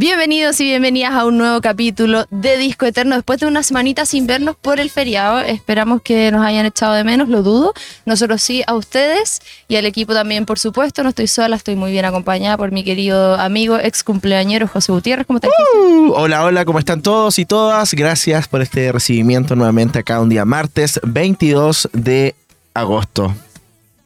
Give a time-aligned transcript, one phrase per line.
[0.00, 3.16] Bienvenidos y bienvenidas a un nuevo capítulo de Disco Eterno.
[3.16, 7.02] Después de una semanita sin vernos por el feriado, esperamos que nos hayan echado de
[7.02, 7.74] menos, lo dudo.
[8.06, 11.02] Nosotros sí, a ustedes y al equipo también, por supuesto.
[11.02, 15.26] No estoy sola, estoy muy bien acompañada por mi querido amigo, ex cumpleañero José Gutiérrez.
[15.26, 15.50] ¿Cómo estás?
[15.74, 17.92] Uh, hola, hola, ¿cómo están todos y todas?
[17.92, 22.36] Gracias por este recibimiento nuevamente acá un día martes 22 de
[22.72, 23.34] agosto.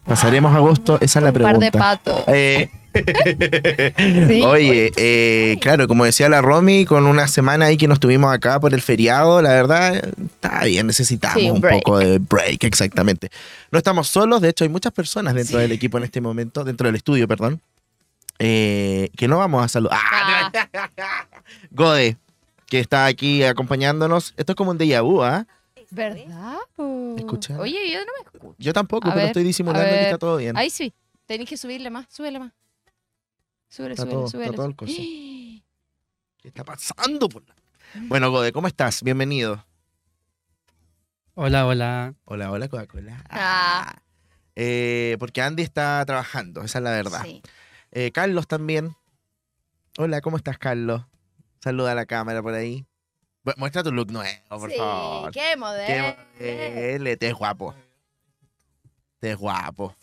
[0.06, 0.96] ¿Pasaremos agosto?
[1.02, 1.66] Esa es la Un par pregunta.
[1.66, 2.24] de patos.
[2.28, 4.42] Eh, Sí.
[4.42, 8.60] Oye, eh, claro, como decía la Romy, con una semana ahí que nos tuvimos acá
[8.60, 9.94] por el feriado, la verdad,
[10.34, 13.30] está bien, necesitamos Sí, un poco de break, exactamente.
[13.70, 15.62] No estamos solos, de hecho hay muchas personas dentro Sí.
[15.62, 17.60] del equipo en este momento, dentro del estudio, perdón,
[18.38, 19.98] eh, que no vamos a saludar.
[20.00, 20.50] Ah.
[21.70, 22.16] Gode,
[22.66, 24.34] que está aquí acompañándonos.
[24.36, 25.46] Esto es como un déjà vu, ¿ah?
[25.90, 26.56] ¿Verdad?
[26.74, 27.14] po?
[27.18, 27.58] Escucha.
[27.58, 28.54] Oye, yo no me escucho.
[28.58, 30.56] Yo tampoco, A pero ver, estoy disimulando que está todo bien.
[30.56, 30.92] Ahí sí.
[31.26, 32.06] Tenéis que subirle más.
[32.08, 32.52] Súbele más.
[33.72, 34.92] Súbele, Está súbele, todo- está todo el coso.
[36.42, 37.26] ¿Qué está pasando?
[37.30, 37.54] por la-
[38.02, 39.02] Bueno, Gode, ¿cómo estás?
[39.02, 39.64] Bienvenido.
[41.34, 42.14] Hola, hola.
[42.26, 43.24] Hola, hola, Coca-Cola.
[43.30, 43.96] Ah.
[44.54, 47.22] Eh, porque Andy está trabajando, esa es la verdad.
[47.24, 47.42] Sí.
[47.92, 48.94] Eh, Carlos también.
[49.96, 51.06] Hola, ¿cómo estás, Carlos?
[51.62, 52.84] Saluda a la cámara por ahí.
[53.56, 55.32] Muestra tu look nuevo, por Sí, favor.
[55.32, 56.16] qué Qué modelo.
[56.38, 57.74] modelo, te es guapo.
[59.18, 59.96] Te es guapo.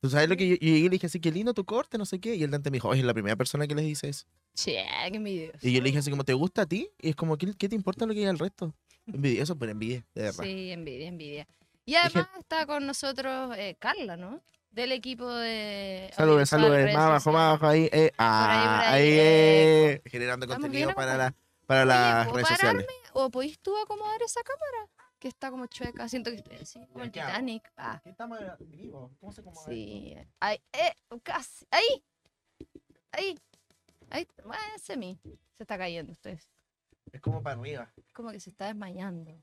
[0.00, 1.98] ¿Tú sabes lo que yo, yo llegué y le dije así, qué lindo tu corte,
[1.98, 2.34] no sé qué?
[2.34, 4.26] Y el Dante me dijo, oye, es la primera persona que les dice eso.
[4.54, 5.58] Che, qué envidioso.
[5.62, 6.90] Y yo le dije así como, ¿te gusta a ti?
[7.00, 8.74] Y es como, ¿qué, qué te importa lo que diga el resto?
[9.06, 10.44] Envidioso, pero envidia, de verdad.
[10.44, 11.48] Sí, envidia, envidia.
[11.84, 14.42] Y además está con nosotros eh, Carla, ¿no?
[14.70, 16.10] Del equipo de.
[16.14, 16.72] Saludos, saludos.
[16.72, 17.88] redes Más abajo, más abajo, ahí.
[17.92, 19.92] Eh, ah, por ahí, ahí, eh.
[19.92, 21.34] eh, generando contenido bien para, la,
[21.66, 22.82] para Oye, las ¿puedo redes pararme?
[22.82, 23.10] sociales.
[23.14, 24.90] ¿O podéis tú acomodar esa cámara?
[25.26, 26.08] Que está como chueca.
[26.08, 27.30] Siento que estoy así, como el ¿Qué hago?
[27.32, 27.72] Titanic.
[27.76, 29.10] Ah, Estamos vivos.
[29.18, 30.14] ¿Cómo se acomoda sí.
[30.38, 30.92] Ahí, eh,
[31.24, 31.66] casi.
[31.68, 32.04] Ahí.
[33.10, 33.36] Ahí.
[34.10, 34.28] Ahí.
[34.44, 35.18] Bueno, semi.
[35.56, 36.48] Se está cayendo ustedes.
[37.10, 37.92] Es como para arriba.
[37.96, 39.36] Es como que se está desmayando.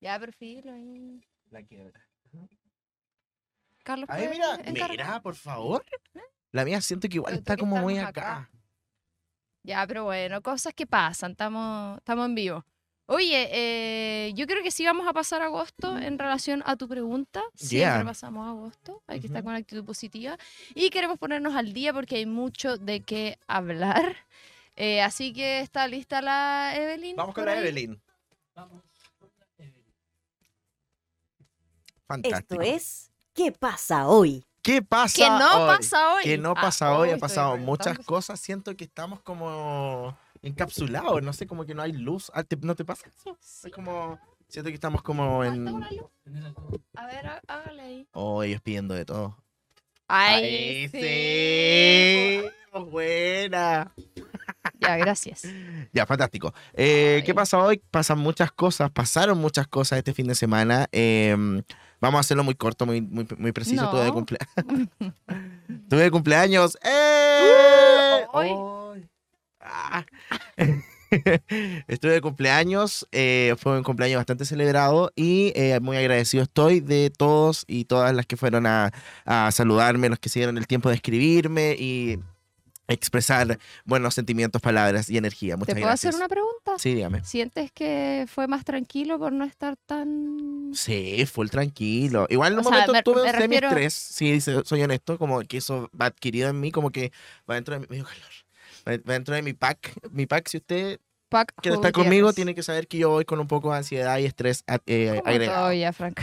[0.00, 1.20] Ya, perfil ahí.
[1.50, 2.08] La quiebra.
[3.82, 4.90] Carlos, ¿puedes mira, encargar?
[4.90, 5.84] mira, por favor.
[6.52, 8.08] La mía siento que igual Pero está como muy acá.
[8.42, 8.50] acá.
[9.64, 12.64] Ya, pero bueno, cosas que pasan, estamos, estamos en vivo.
[13.12, 17.42] Oye, eh, yo creo que sí vamos a pasar agosto en relación a tu pregunta.
[17.56, 18.04] Siempre Yeah.
[18.04, 19.46] pasamos agosto, hay que estar Ujú.
[19.48, 20.38] con actitud positiva.
[20.76, 24.16] Y queremos ponernos al día porque hay mucho de qué hablar.
[24.76, 27.16] Eh, así que está lista la Evelyn.
[27.16, 27.56] Vamos con la?
[27.58, 28.00] Evelyn.
[28.54, 28.84] Vamos.
[29.58, 29.84] Evelyn.
[32.06, 32.62] Fantástico.
[32.62, 34.44] Esto es ¿Qué pasa hoy?
[34.62, 35.76] ¿Qué pasa Que no hoy?
[35.76, 36.22] pasa hoy.
[36.22, 38.38] Que no Ah, pasa hoy, uy, ha pasado muchas cosas.
[38.38, 42.30] Siento que estamos como encapsulados, no sé, como que no hay luz.
[42.34, 43.36] Ah, ¿te- ¿No te pasa eso?
[43.40, 43.68] Sí.
[43.68, 44.18] Es como,
[44.48, 45.68] siento que estamos como en...
[46.96, 48.08] A ver, há- hágale ahí.
[48.12, 49.36] Oh, ellos pidiendo de todo.
[50.08, 52.42] Ay, sí.
[52.90, 53.92] Buena.
[54.80, 55.42] Ya, gracias.
[55.92, 56.54] Ya, fantástico.
[56.74, 57.34] Eh, ¿Qué Ay.
[57.34, 57.82] pasa hoy?
[57.90, 60.86] Pasan muchas cosas, pasaron muchas cosas este fin de semana.
[60.92, 61.34] Eh,
[62.00, 63.90] vamos a hacerlo muy corto, muy, muy, muy preciso.
[63.90, 64.48] Tuve cumpleaños.
[65.90, 66.78] Tuve cumpleaños.
[66.84, 68.24] ¡Eh!
[68.32, 68.50] Ay.
[68.50, 68.54] ¡Ay!
[69.72, 70.04] Ah.
[71.88, 77.10] Estuve de cumpleaños, eh, fue un cumpleaños bastante celebrado y eh, muy agradecido estoy de
[77.10, 78.92] todos y todas las que fueron a,
[79.24, 82.20] a saludarme, los que se dieron el tiempo de escribirme y
[82.86, 85.56] expresar buenos sentimientos, palabras y energía.
[85.56, 86.14] Muchas ¿Te puedo gracias.
[86.14, 86.72] hacer una pregunta?
[86.78, 87.24] Sí, dígame.
[87.24, 90.70] ¿Sientes que fue más tranquilo por no estar tan...
[90.74, 92.26] Sí, full tranquilo.
[92.30, 95.18] Igual en O un sea, momento me- tuve me un refiero- semi-estrés, sí, soy honesto,
[95.18, 97.12] como que eso va adquirido en mí, como que
[97.48, 98.20] va dentro de mi, me dio calor.
[99.04, 99.92] Dentro de mi pack.
[100.10, 100.98] Mi pack, si usted
[101.30, 104.18] Pac quiere estar conmigo, tiene que saber que yo voy con un poco de ansiedad
[104.18, 105.72] y estrés eh, agregado.
[105.72, 106.20] Ya, Frank.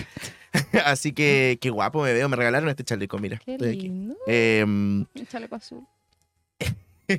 [0.85, 2.27] Así que qué guapo me veo.
[2.27, 3.37] Me regalaron este chaleco, mira.
[3.43, 3.81] Qué estoy aquí.
[3.83, 4.17] lindo.
[4.27, 5.85] Em, Un chaleco azul.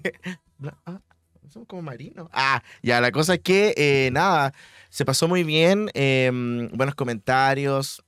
[0.85, 1.01] Ah,
[1.49, 2.29] son como marinos.
[2.33, 4.53] Ah, ya, la cosa es que, eh, nada,
[4.91, 8.03] se pasó muy bien, em, buenos comentarios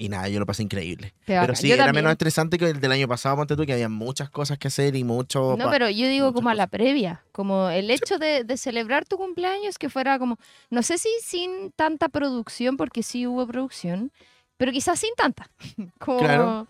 [0.00, 1.12] y nada, yo lo pasé increíble.
[1.20, 1.56] Qué Pero bacán.
[1.56, 2.04] sí, Yo era también.
[2.04, 4.96] menos estresante que el del año pasado, ponte tú, que había muchas cosas que hacer
[4.96, 5.56] y mucho...
[5.58, 9.16] No, pero yo digo como a la previa, como el hecho de, de celebrar tu
[9.18, 10.38] cumpleaños que fuera como,
[10.70, 14.10] no sé si sin tanta producción, porque sí hubo producción,
[14.56, 15.50] pero quizás sin tanta.
[15.98, 16.66] como, Claro.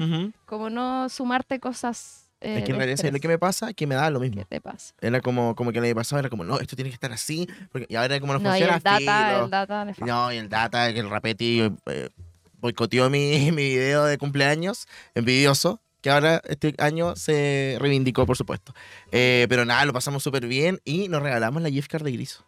[0.46, 2.30] como no sumarte cosas.
[2.40, 3.72] eh, es que en realidad, ¿sabes lo que me pasa?
[3.72, 4.38] Que me da lo mismo.
[4.42, 4.94] ¿Qué te pasa?
[5.00, 7.48] Era como, como que el año pasado era como, no, esto tiene que estar así.
[7.70, 9.86] Porque, y ahora como no, No, y funciona, el data, el data.
[10.06, 12.08] No, y el data, el Rapeti eh,
[12.60, 18.74] boicoteó mi, mi video de cumpleaños, envidioso, que ahora este año se reivindicó, por supuesto.
[19.12, 22.44] Eh, pero nada, lo pasamos súper bien y nos regalamos la gift card de Griso.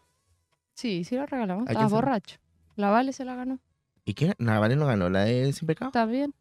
[0.75, 1.64] Sí, sí lo regalamos.
[1.64, 2.38] ¿A quién Estaba borracho.
[2.76, 3.59] La Vale se la ganó.
[4.05, 4.35] ¿Y qué?
[4.38, 5.91] Nada, Vale no ganó la de Sin Pecado.
[5.91, 6.35] ¿Está bien?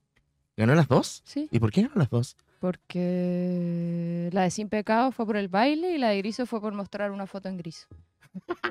[0.58, 1.22] ¿Ganó las dos?
[1.26, 1.48] Sí.
[1.52, 2.38] ¿Y por qué ganó las dos?
[2.60, 6.74] Porque la de Sin Pecado fue por el baile y la de Griso fue por
[6.74, 7.88] mostrar una foto en Griso.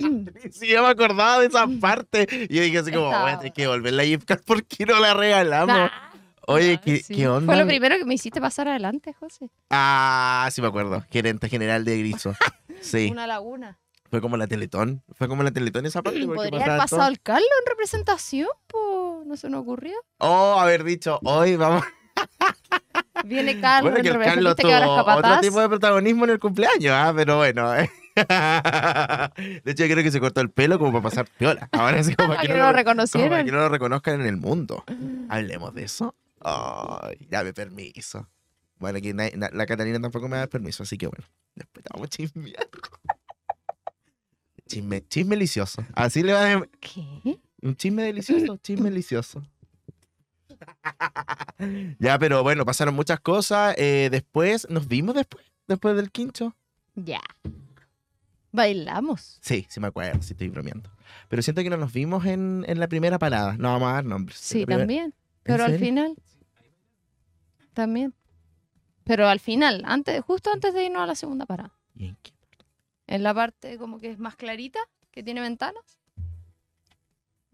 [0.52, 2.26] Sí, yo me acordaba de esa parte.
[2.48, 4.98] Y yo dije así como, voy a tener que volver la gift card porque no
[5.00, 5.76] la regalamos.
[5.92, 6.12] Ah,
[6.46, 7.14] Oye, ¿qué, sí.
[7.14, 7.52] qué onda?
[7.52, 9.50] Fue lo primero que me hiciste pasar adelante, José.
[9.70, 11.04] Ah, sí me acuerdo.
[11.10, 12.34] Gerente general de Griso.
[12.80, 13.78] Sí, Una laguna.
[14.10, 15.02] fue como la Teletón.
[15.12, 16.26] Fue como la Teletón esa parte.
[16.26, 19.22] Podría haber pasado el Carlos en representación, po.
[19.26, 19.96] No se nos ocurrió.
[20.16, 21.84] Oh, haber dicho, hoy vamos.
[23.24, 27.12] Viene Carlos bueno, que el Carlos tuvo otro tipo de protagonismo en el cumpleaños, ah,
[27.14, 27.74] pero bueno.
[27.76, 27.90] eh.
[29.64, 31.68] De hecho, yo creo que se cortó el pelo como para pasar piola.
[31.72, 33.46] Ahora sí, como Para que que no lo lo- Como para reconocieran.
[33.46, 34.84] que no lo reconozcan en el mundo.
[35.28, 36.14] Hablemos de eso.
[36.40, 38.28] Ay, dame permiso.
[38.78, 41.24] Bueno, aquí na- la Catalina tampoco me da permiso, así que bueno.
[41.54, 42.68] Después vamos a chismear.
[44.66, 45.84] Chisme, chisme delicioso.
[45.94, 46.62] Así le va a...
[46.80, 47.38] ¿Qué?
[47.62, 49.42] Un chisme delicioso, chisme delicioso.
[51.98, 53.74] ya, pero bueno, pasaron muchas cosas.
[53.78, 55.44] eh, después, ¿nos vimos después?
[55.66, 56.54] Después del quincho.
[56.94, 57.20] Ya.
[58.52, 59.38] Bailamos.
[59.42, 60.90] Sí, sí me acuerdo, sí estoy bromeando.
[61.28, 63.56] Pero siento que no nos vimos en, en la primera parada.
[63.56, 64.38] No vamos a dar nombres.
[64.38, 65.14] Sí, también.
[65.42, 65.86] Pero al serio?
[65.86, 66.14] final.
[67.72, 68.14] También.
[69.04, 71.72] Pero al final, antes, justo antes de irnos a la segunda parada.
[71.94, 72.32] ¿Y en qué?
[73.06, 74.78] En la parte como que es más clarita,
[75.10, 75.82] que tiene ventanas.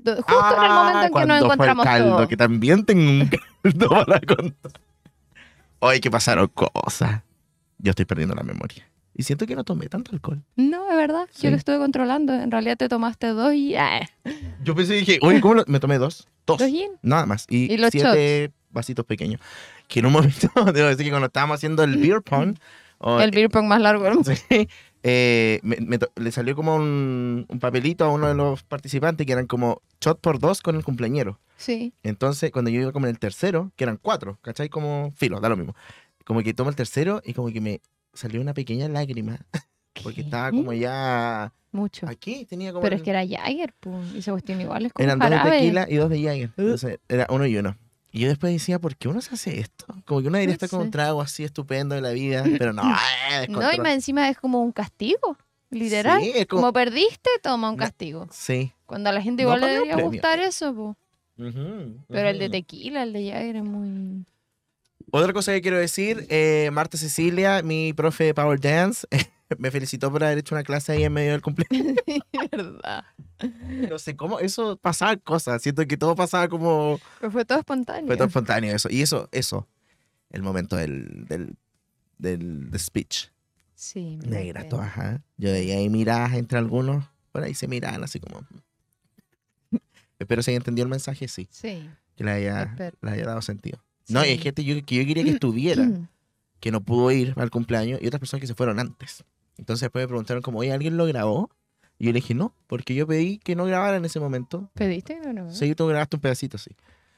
[0.05, 2.29] Justo en el momento en que Ah, nos fue el encontramos caldo, todos.
[2.29, 3.29] que también tengo un
[3.63, 4.73] caldo para contar.
[5.81, 7.23] Hoy que pasaron cosas.
[7.79, 8.89] Yo estoy perdiendo la memoria.
[9.19, 10.43] Y siento que no tomé tanto alcohol.
[10.57, 11.27] No, es verdad.
[11.31, 11.45] Sí.
[11.45, 12.35] Yo lo estuve controlando.
[12.35, 14.09] En realidad te tomaste dos y ya.
[14.63, 16.29] Yo pensé y dije, oye, ¿cómo lo- me tomé dos?
[16.47, 16.59] Dos.
[16.59, 16.91] Dos gin.
[17.03, 17.47] Nada más.
[17.49, 19.41] Y, ¿Y los siete vasitos pequeños.
[19.89, 22.57] Que en un momento, debo decir que cuando estábamos haciendo el beer pong,
[22.99, 24.31] o- El beer pong más largo mundo.
[24.51, 24.69] Sí,
[25.03, 29.33] eh, me- me le salió como un, un papelito a uno de los participantes que
[29.33, 31.39] eran como shot por dos con el cumpleañero.
[31.57, 31.95] Sí.
[32.03, 34.69] Entonces, cuando yo iba como en el tercero, que eran cuatro, ¿cachai?
[34.69, 35.75] Como filo, da lo mismo.
[36.27, 37.81] Como que tomo el tercero y como que me
[38.17, 39.39] salió una pequeña lágrima.
[40.03, 40.21] Porque ¿Qué?
[40.23, 42.07] estaba como ya Mucho.
[42.09, 42.83] aquí, tenía como...
[42.83, 44.15] Pero es que era Jagger, pues.
[44.15, 46.51] Y esa cuestión igual es como Eran dos de tequila y dos de Jagger.
[46.57, 47.77] Entonces, era uno y uno.
[48.13, 49.87] Y yo después decía, ¿por qué uno se hace esto?
[50.07, 52.73] Como que uno debería No estar con un trago así estupendo de la vida, pero
[52.73, 53.83] no, eh, No, y descontrol.
[53.83, 55.37] más encima es como un castigo.
[55.71, 56.23] Literal.
[56.23, 56.63] Sí, es como...
[56.63, 56.73] como...
[56.73, 57.83] perdiste, toma un No.
[57.85, 58.27] castigo.
[58.31, 58.73] Sí.
[58.87, 60.11] Cuando a la gente No igual le debería premio.
[60.13, 60.97] gustar eso, pues.
[62.09, 64.25] Pero el de tequila, el de Jagger es muy.
[65.17, 69.07] Otra cosa que quiero decir, eh, Marta Cecilia, mi profe de Power Dance,
[69.59, 71.97] me felicitó por haber hecho una clase ahí en medio del cumpleaños.
[72.53, 73.05] verdad.
[73.89, 77.01] No sé cómo, eso pasaba cosas, siento que todo pasaba como...
[77.21, 78.07] Pero fue todo espontáneo.
[78.07, 78.89] Fue todo espontáneo eso.
[78.91, 79.67] Y eso, eso,
[80.31, 81.57] el momento del, del,
[82.19, 83.29] del, del speech.
[83.75, 84.19] Sí.
[84.27, 85.23] Negra, todas, ajá.
[85.39, 88.47] Yo veía ahí miradas entre algunos, por ahí se miraban así como...
[90.19, 91.89] Espero se haya entendido el mensaje, sí, Sí.
[92.17, 93.83] que le haya, le haya dado sentido.
[94.09, 95.89] No, y hay gente yo, que yo quería que estuviera.
[96.61, 99.25] que no pudo ir al cumpleaños y otras personas que se fueron antes.
[99.59, 101.51] Entonces después me preguntaron como, oye, ¿alguien lo grabó?
[101.99, 104.71] Y yo le dije, no, porque yo pedí que no grabara en ese momento.
[104.75, 105.19] ¿Pediste?
[105.21, 105.51] No, no.
[105.53, 106.71] Sí, tú grabaste un pedacito, sí.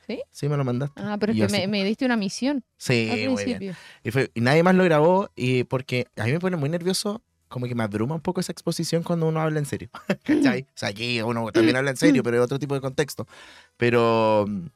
[0.07, 0.23] ¿Sí?
[0.31, 1.01] Sí, me lo mandaste.
[1.03, 3.77] Ah, pero es que me, así- me diste una misión Sí, al muy bien.
[4.05, 7.23] Y, fue- y nadie más lo grabó y porque a mí me pone muy nervioso,
[7.49, 9.89] como que me abruma un poco esa exposición cuando uno habla en serio.
[10.25, 10.63] ¿Cachai?
[10.63, 13.27] O sea, aquí uno también habla en serio, pero es otro tipo de contexto.
[13.77, 14.67] Pero mm,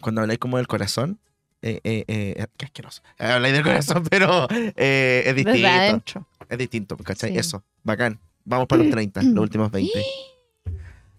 [0.00, 1.18] cuando habláis como del corazón,
[1.62, 3.02] eh, eh, eh, qué asqueroso.
[3.18, 6.26] Habláis del corazón, pero eh, es Desde distinto.
[6.48, 7.32] Es distinto, ¿cachai?
[7.32, 7.38] Sí.
[7.38, 8.18] Eso, bacán.
[8.44, 10.02] Vamos para los 30, los últimos 20.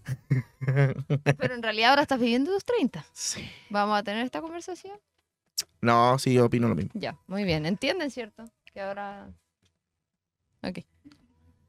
[1.38, 3.04] Pero en realidad ahora estás viviendo tus 30.
[3.12, 3.48] Sí.
[3.70, 4.98] ¿Vamos a tener esta conversación?
[5.80, 6.90] No, sí, yo opino lo mismo.
[6.94, 7.66] Ya, muy bien.
[7.66, 8.44] ¿Entienden, cierto?
[8.72, 9.28] Que ahora...
[10.62, 10.80] Ok.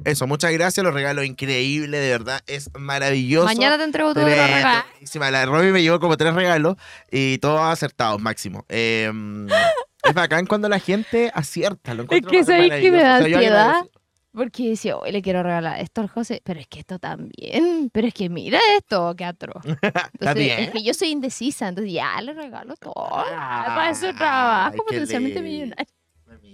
[0.06, 3.46] Eso, muchas gracias, los regalos increíbles, de verdad, es maravilloso.
[3.46, 5.32] Mañana te entrego todo Tres, los regalos.
[5.32, 6.76] La Robbie me llevó como tres regalos
[7.10, 8.66] y todos acertados, máximo.
[8.70, 9.12] Eh,
[10.04, 11.94] es bacán cuando la gente acierta.
[11.94, 13.70] Lo encuentro que sabéis que me da ansiedad.
[13.70, 14.04] agradecido.
[14.34, 18.08] Porque decía, hoy le quiero regalar esto al José, pero es que esto también, pero
[18.08, 19.64] es que mira esto, qué atroz.
[20.20, 22.94] Entonces, es que yo soy indecisa, entonces ya le regalo todo.
[23.16, 25.86] Ay, para eso trabajo, potencialmente millonario.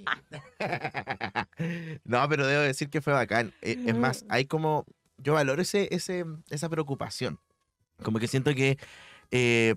[2.04, 3.54] no, pero debo decir que fue bacán.
[3.62, 4.86] Eh, Es más, hay como.
[5.18, 7.40] Yo valoro ese, ese, esa preocupación.
[8.04, 8.78] Como que siento que.
[9.32, 9.76] eh,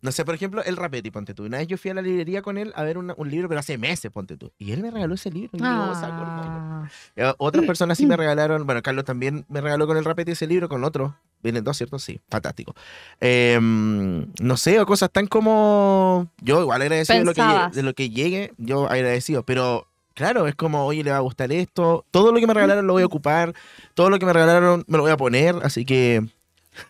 [0.00, 1.44] no sé, por ejemplo, el Rapetti, ponte tú.
[1.44, 3.58] Una vez yo fui a la librería con él a ver una- un libro, pero
[3.58, 4.52] hace meses, ponte tú.
[4.56, 5.50] Y él me regaló ese libro.
[5.58, 5.60] y.
[5.64, 10.32] Ah, Eh, Otras personas sí me regalaron, bueno, Carlos también me regaló con el Rapetti
[10.32, 11.16] ese libro, con otro.
[11.42, 11.98] Vienen dos, ¿cierto?
[11.98, 12.74] Sí, fantástico.
[13.20, 16.30] Eh, no sé, o cosas tan como.
[16.40, 17.74] Yo igual agradecido de lo, que, lle- Pensabas.
[17.76, 21.52] de lo que llegue, yo agradecido, pero claro, es como, oye, le va a gustar
[21.52, 22.04] esto.
[22.10, 23.54] Todo lo que me regalaron lo voy a ocupar,
[23.94, 26.22] todo lo que me regalaron me lo voy a poner, así que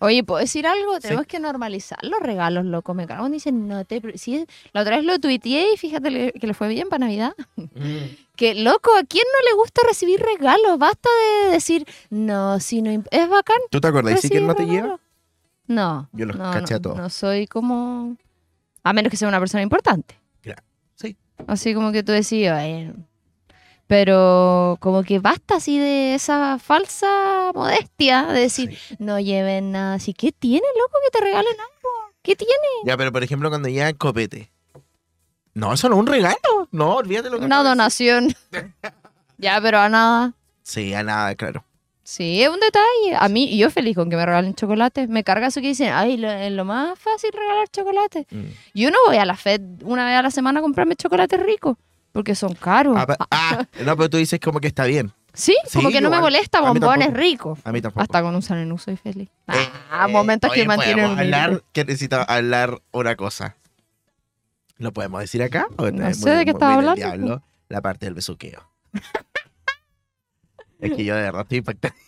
[0.00, 1.00] Oye, ¿puedo decir algo?
[1.00, 2.92] Tenemos que normalizar los regalos, loco.
[2.92, 4.02] Me cago en dicen, no te...
[4.18, 7.32] Sí, la otra vez lo tuiteé y fíjate que le fue bien para Navidad.
[8.38, 10.78] Que, loco, ¿a quién no le gusta recibir regalos?
[10.78, 11.08] Basta
[11.44, 12.92] de decir, no, si no...
[13.10, 15.00] Es bacán ¿Tú te acordás si quién no te lleva?
[15.66, 16.08] No.
[16.12, 16.96] Yo los no, caché a todos.
[16.96, 18.16] No soy como...
[18.84, 20.14] A menos que sea una persona importante.
[20.40, 20.62] Claro,
[20.94, 21.16] sí.
[21.48, 22.92] Así como que tú decías, "Ay,
[23.88, 30.14] pero como que basta así de esa falsa modestia de decir, no lleven nada así.
[30.14, 32.14] ¿Qué tiene, loco, que te regalen algo?
[32.22, 32.54] ¿Qué tiene?
[32.84, 34.52] Ya, pero por ejemplo, cuando llega el copete.
[35.58, 36.36] No, eso no es un regalo.
[36.70, 38.32] No, olvídate lo que Una donación.
[39.38, 40.32] ya, pero a nada.
[40.62, 41.64] Sí, a nada, claro.
[42.04, 43.16] Sí, es un detalle.
[43.18, 45.08] A mí, yo feliz con que me regalen chocolate.
[45.08, 48.26] Me carga eso que dicen, ay, lo, es lo más fácil regalar chocolate.
[48.30, 48.44] Mm.
[48.74, 51.76] Yo no voy a la FED una vez a la semana a comprarme chocolate rico,
[52.12, 52.94] porque son caros.
[52.96, 55.12] Ah, pa- ah, no, pero tú dices como que está bien.
[55.34, 57.58] sí, como sí, que no me molesta, bombones ricos.
[57.64, 58.02] A mí tampoco.
[58.02, 59.28] Hasta con un sanenú soy feliz.
[59.48, 63.56] Eh, Ah, eh, momentos que oye, mantienen hablar que necesito hablar una cosa.
[64.78, 65.66] ¿Lo podemos decir acá?
[65.76, 66.94] ¿O No es sé muy- de qué estás hablando.
[66.94, 67.42] diablo?
[67.68, 68.70] La parte del besuqueo.
[70.80, 71.94] es que yo de verdad estoy impactado.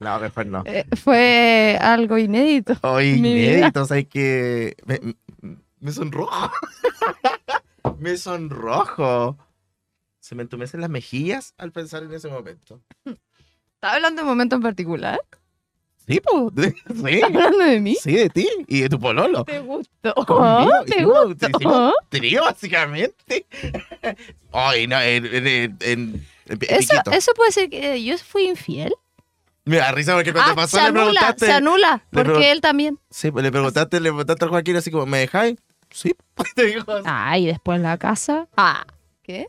[0.00, 0.62] No, mejor no.
[0.66, 2.74] Eh, fue algo inédito.
[2.74, 3.02] Vida.
[3.04, 5.00] inédito, ¿sabes que me,
[5.40, 6.50] me- me sonrojo.
[7.98, 9.38] me sonrojo.
[10.20, 12.82] Se me entumecen las mejillas al pensar en ese momento.
[13.06, 15.18] ¿Estás hablando de un momento en particular?
[16.06, 16.74] Sí, pues.
[16.94, 17.14] Sí.
[17.14, 17.94] ¿Estás hablando de mí?
[17.94, 19.44] Sí, de ti y de tu pololo.
[19.44, 20.14] ¿Te gustó?
[20.26, 21.46] Conmigo, ¿Te hicimos- gustó?
[21.56, 23.46] hicimos trío, básicamente.
[24.52, 28.94] Ay, no, en, en, en, en- en Eso, eso puede ser que yo fui infiel.
[29.64, 31.46] Me da risa porque cuando Ah, pasó se le anula, preguntaste.
[31.46, 32.98] se anula, le porque él también.
[33.10, 35.56] Sí, pues le preguntaste, le preguntaste a Joaquín así como, ¿me dejáis?
[35.90, 36.14] Sí,
[36.54, 37.04] te dijo así.
[37.06, 38.46] Ah, y después la casa.
[38.58, 38.84] Ah,
[39.22, 39.46] ¿qué?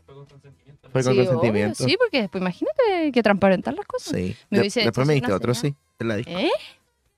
[0.92, 1.84] Fue con Sí, obvio, consentimiento.
[1.84, 4.14] sí, porque después imagínate que transparentar las cosas.
[4.16, 4.36] Sí.
[4.50, 5.74] Me De- después me diste otro, señal.
[5.74, 5.80] sí.
[5.98, 6.32] En la disco.
[6.32, 6.50] ¿Eh?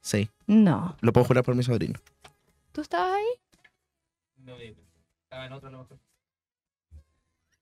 [0.01, 0.29] Sí.
[0.47, 0.97] No.
[1.01, 1.99] Lo puedo jurar por mi sobrino.
[2.73, 3.25] ¿Tú estabas ahí?
[4.45, 5.99] No, estaba en otro a lo mejor.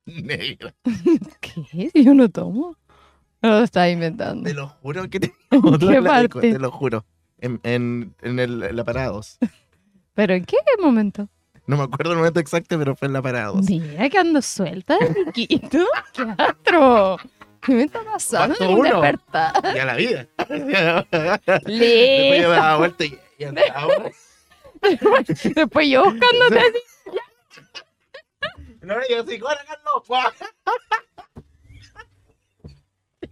[0.07, 0.71] Negro.
[1.41, 1.91] ¿Qué?
[1.95, 2.77] Yo no tomo.
[3.43, 4.45] No lo estás inventando.
[4.45, 6.53] Te lo juro que te, ¿En otro qué en la disco, parte?
[6.53, 7.05] te lo juro.
[7.39, 9.39] En, en, en el, en la parada 2.
[10.15, 11.29] ¿Pero en qué momento?
[11.67, 13.69] No me acuerdo el momento exacto, pero fue en la parada 2.
[13.69, 15.79] Mira que ando suelta, Riquito.
[16.13, 17.17] ¡Qué astro!
[17.61, 18.55] ¿Qué me está pasando?
[18.61, 19.03] Un uno.
[19.75, 20.29] Ya la vida.
[20.39, 23.89] Después yo me daba vuelta y, y andaba.
[24.81, 26.79] Después yo buscándote así.
[28.83, 30.35] No, yo así, corre, Carlos.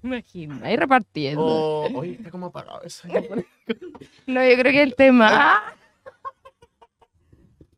[0.02, 1.42] Imagina, ahí repartiendo.
[1.44, 3.06] Oh, oye, está como apagado eso.
[4.26, 5.62] No, yo creo que el tema.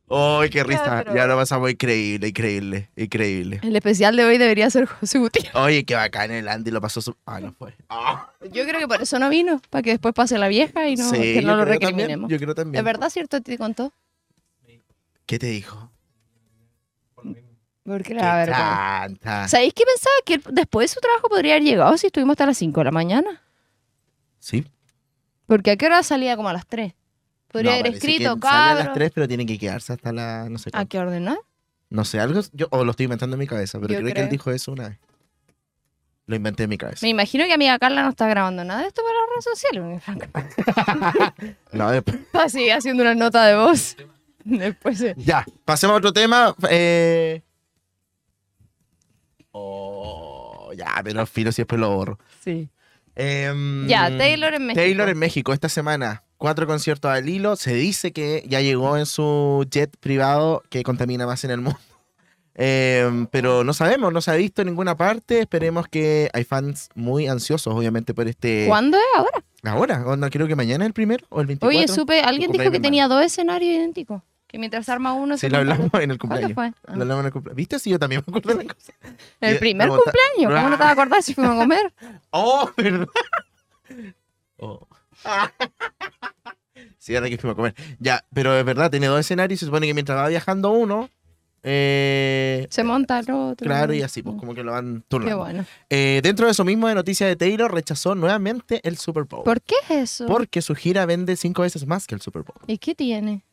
[0.09, 0.83] ¡Ay, qué risa!
[0.85, 1.15] Teatro.
[1.15, 3.59] Ya lo pasamos increíble, increíble, increíble.
[3.61, 5.53] El especial de hoy debería ser José Gutiérrez.
[5.55, 7.15] Oye, qué bacán el Andy lo pasó su...
[7.25, 7.75] Ah, no fue.
[7.89, 10.95] Ah, Yo creo que por eso no vino, para que después pase la vieja y
[10.95, 12.31] no, sí, que no yo lo creo también, recriminemos.
[12.31, 12.79] Yo creo también.
[12.79, 13.41] ¿Es verdad, cierto?
[13.41, 13.91] ¿Te contó?
[15.25, 15.91] ¿Qué te dijo?
[17.13, 17.49] Por lo mismo.
[17.83, 19.47] Porque ¡Qué la verdad.
[19.49, 20.15] ¿Sabéis qué pensaba?
[20.25, 22.91] Que después de su trabajo podría haber llegado si estuvimos hasta las 5 de la
[22.91, 23.41] mañana.
[24.39, 24.65] Sí.
[25.47, 26.93] Porque a qué hora salía como a las 3.
[27.51, 28.93] Podría No, haber escrito, sale a las cabrón.
[28.95, 30.47] 3, pero tiene que quedarse hasta la...
[30.49, 31.37] No sé ¿A qué ordenar?
[31.89, 32.41] No sé, algo...
[32.53, 34.29] Yo, o lo estoy inventando en mi cabeza, pero Yo creo, que él creo.
[34.29, 34.97] dijo eso una vez.
[36.25, 36.99] Lo inventé en mi cabeza.
[37.05, 40.03] Me imagino que amiga Carla no está grabando nada de esto para las redes sociales.
[40.03, 43.95] Franca No, después- así haciendo una nota de voz.
[44.43, 46.53] Después se- Ya, pasemos a otro tema.
[46.69, 47.41] Eh...
[49.51, 52.19] Oh, ya, pero filo si después lo borro.
[52.43, 52.69] Sí.
[53.15, 54.81] Em, Ya, Taylor en México.
[54.81, 56.23] Taylor en México esta semana.
[56.37, 57.55] Cuatro conciertos al hilo.
[57.55, 61.79] Se dice que ya llegó en su jet privado que contamina más en el mundo.
[62.59, 65.41] Em, pero no sabemos, no se ha visto en ninguna parte.
[65.41, 68.65] Esperemos que hay fans muy ansiosos, obviamente, por este.
[68.67, 69.43] ¿Cuándo es ahora?
[69.63, 71.77] Ahora, onda, creo que mañana es el primero o el 24.
[71.77, 74.23] Oye, supe, alguien dijo que tenía dos escenarios idénticos.
[74.47, 76.29] Que mientras se arma uno Sí, se lo hablamos en el otro.
[76.29, 76.53] ¿Cuándo cumpleaños.
[76.55, 76.65] fue?
[76.87, 76.95] Ah.
[76.95, 77.55] Lo hablamos en el cumpleaños.
[77.57, 77.77] ¿Viste?
[77.77, 78.93] Sí, yo también me acuerdo de la cosa.
[79.41, 80.55] El Y- primer cumpleaños.
[80.59, 81.93] ¿Cómo no te vas a acordar si fuimos a comer?
[82.31, 83.07] Oh, ¿verdad?
[84.57, 84.87] Oh.
[86.97, 87.75] sí, ahora que fuimos a comer.
[87.99, 89.59] Ya, pero es verdad, tiene dos escenarios.
[89.59, 91.09] Se supone que mientras va viajando uno,
[91.63, 93.65] eh, Se monta el otro.
[93.65, 95.37] claro, y así, pues como que lo van Qué turnando.
[95.39, 95.65] bueno.
[95.89, 99.43] Eh, dentro de eso mismo de noticias de Taylor, rechazó nuevamente el Super Bowl.
[99.43, 100.27] ¿Por qué es eso?
[100.27, 102.59] Porque su gira vende cinco veces más que el Super Bowl.
[102.67, 103.43] ¿Y qué tiene?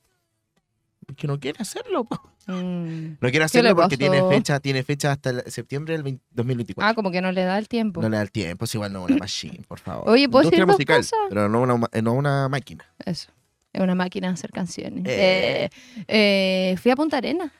[1.16, 2.06] Que no quiere hacerlo.
[2.46, 3.16] Mm.
[3.20, 6.90] No quiere hacerlo porque tiene fecha, tiene fecha hasta el septiembre del 20 2024.
[6.90, 8.02] Ah, como que no le da el tiempo.
[8.02, 10.08] No le da el tiempo, es igual no una machine, por favor.
[10.08, 11.18] Oye, ¿puedo decir dos musical, cosas?
[11.28, 12.84] pero no una, no una máquina.
[13.04, 13.30] Eso.
[13.72, 15.04] Es una máquina de hacer canciones.
[15.06, 15.64] Eh.
[15.64, 15.70] Eh,
[16.06, 17.52] eh, fui a Punta Arena.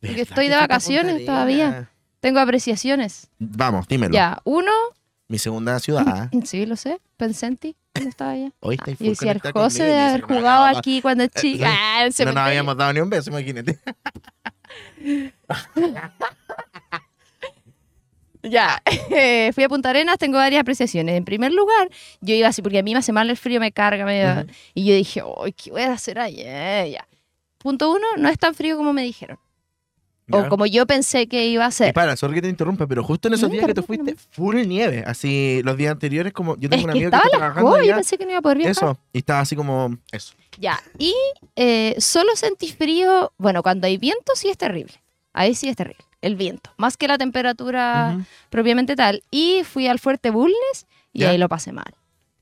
[0.00, 1.90] Porque ¿Verdad estoy de vacaciones todavía.
[2.20, 3.30] Tengo apreciaciones.
[3.38, 4.12] Vamos, dímelo.
[4.12, 4.72] Ya, uno,
[5.28, 6.30] Mi segunda ciudad.
[6.44, 7.00] Sí, lo sé.
[7.16, 8.50] Pensé en ti cuando estaba allá.
[8.60, 11.24] Hoy estáis Y decía, el José conmigo", de haber dice, "No, jugado no, aquí cuando
[11.24, 11.66] es chica.
[11.70, 12.46] Ah, No nos cementerio.
[12.48, 13.78] habíamos dado ni un beso, imagínate.
[18.46, 21.16] Ya, eh, fui a Punta Arenas, tengo varias apreciaciones.
[21.16, 21.88] En primer lugar,
[22.20, 24.84] yo iba así, porque a mí me hace mal el frío, me carga, me y
[24.84, 26.84] yo dije, uy, ¿qué voy a hacer allá?
[26.86, 27.08] Ya.
[27.56, 29.38] Punto uno, no es tan frío como me dijeron,
[30.30, 30.48] o Ya.
[30.48, 31.92] como yo pensé que iba a Y ser.
[31.94, 34.56] para, sorry que te interrumpa, pero justo en esos No, días que te fuiste, full
[34.66, 35.04] nieve.
[35.06, 37.70] Así, los días anteriores, como yo tengo Es un que amigo que estaba está trabajando
[37.70, 38.70] escoba, yo pensé que no iba a poder viajar.
[38.72, 40.34] Eso, y estaba así como, eso.
[40.58, 41.14] Ya, y
[41.56, 44.94] eh, solo sentí frío, bueno, cuando hay viento sí es terrible,
[45.32, 48.24] ahí sí es terrible, el viento, más que la temperatura Ujú.
[48.50, 49.22] propiamente tal.
[49.30, 51.30] Y fui al Fuerte Bulnes y ¿Ya?
[51.30, 51.92] ahí lo pasé mal,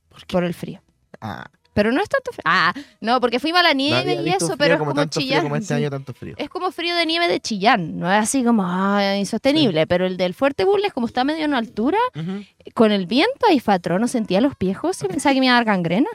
[0.09, 0.81] ¿Por por el frío.
[1.21, 2.43] Ah, Pero no es tanto frío.
[2.45, 5.43] Ah, no, porque fuimos a la nieve y eso, pero es como como Chillán.
[5.45, 5.75] como este sí.
[5.75, 6.35] año, tanto frío.
[6.37, 10.17] Es como frío de nieve de Chillán, no es así como ah, insostenible, pero el
[10.19, 11.99] del Fuerte Bulnes, como está medio en altura,
[12.75, 15.59] con el viento ahí fatrón, no sentía los piejos y pensaba que me iba a
[15.59, 16.09] dar gangrena.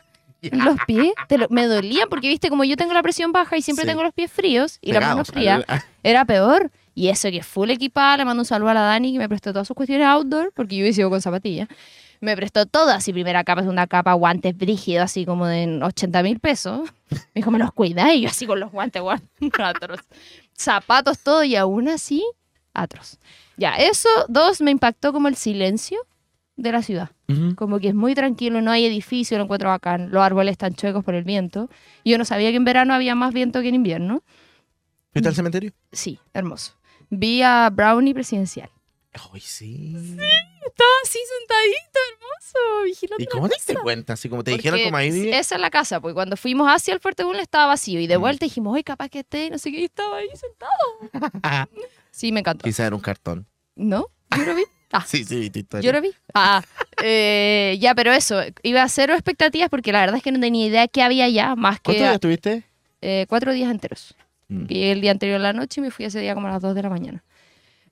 [0.44, 3.62] Los pies te lo- me dolían porque, viste, como yo tengo la presión baja y
[3.64, 3.90] siempre Sí.
[3.90, 5.66] tengo los pies fríos y la mano fría,
[6.04, 6.70] era peor.
[6.94, 9.52] Y eso que full equipada, le mando un saludo a la Dani que me prestó
[9.52, 11.68] todas sus cuestiones outdoor, porque yo hubiese ido con zapatillas.
[12.20, 16.40] Me prestó todas, así primera capa, segunda capa, guantes brígidos, así como de 80 mil
[16.40, 16.90] pesos.
[17.12, 20.02] Me dijo, me los cuida y yo así con los guantes, guantes, atroz.
[20.54, 22.26] Zapatos, todo, y aún así,
[22.74, 23.18] atroz.
[23.56, 26.00] Ya, eso, dos, me impactó como el silencio
[26.58, 27.12] de la ciudad.
[27.56, 30.12] Como que es muy tranquilo, no hay edificio, lo encuentro bacán.
[30.12, 31.70] Los árboles están chuecos por el viento.
[32.04, 34.24] Yo no sabía que en verano había más viento que en invierno.
[35.12, 35.72] ¿Fuiste al cementerio?
[35.92, 36.74] Sí, hermoso.
[37.10, 38.70] Vi a Brownie presidencial.
[39.34, 40.18] Ay, sí.
[40.78, 43.24] Estaba así sentadito, hermoso, vigilando.
[43.24, 44.14] ¿Y cómo te diste cuenta?
[44.14, 45.30] Así como te Porque dijeron como ahí.
[45.30, 48.18] Esa es la casa, pues cuando fuimos hacia el Fuerte Bulnes estaba vacío y de
[48.18, 48.22] Mm.
[48.22, 50.72] vuelta dijimos, oye, capaz que esté, no sé qué, y estaba ahí sentado.
[52.12, 52.64] Sí, me encantó.
[52.64, 53.48] Quizá era un cartón.
[53.76, 54.08] ¿No?
[54.36, 54.64] Yo lo vi.
[54.92, 55.86] Ah, Sí, sí, tu historia.
[55.86, 56.12] yo lo vi.
[56.34, 56.64] Ah,
[57.04, 60.66] eh, ya, pero eso, iba a cero expectativas porque la verdad es que no tenía
[60.68, 62.64] idea qué había allá, más ¿Cuántos días que estuviste?
[63.02, 64.16] eh, cuatro días enteros.
[64.48, 64.66] Mm.
[64.66, 66.62] Llegué el día anterior a la noche y me fui ese día como a las
[66.62, 67.24] 2 de la mañana.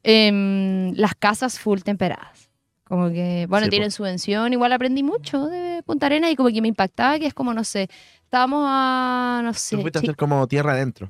[0.03, 2.44] Em, las casas full temperadas.
[2.85, 3.71] Como que, bueno, Sí, po.
[3.71, 4.53] tienen subvención.
[4.53, 7.63] Igual aprendí mucho de Punta Arenas y como que me impactaba que es como, no
[7.63, 7.89] sé,
[8.23, 11.09] estábamos a, no sé, Tú fuiste a hacer como tierra adentro.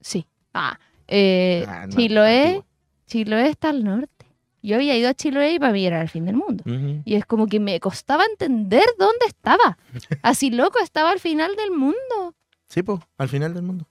[0.00, 0.26] sí.
[0.54, 2.66] Ah, eh, Ah, no, Chiloé, antiguo.
[3.06, 4.26] Chiloé está al norte.
[4.62, 6.64] Yo había ido a Chiloé y para mí era el fin del mundo.
[7.04, 9.78] Y es como que me costaba entender dónde estaba.
[10.22, 12.34] Así loco, estaba al final del mundo.
[12.68, 13.88] Sí, pues, al final del mundo.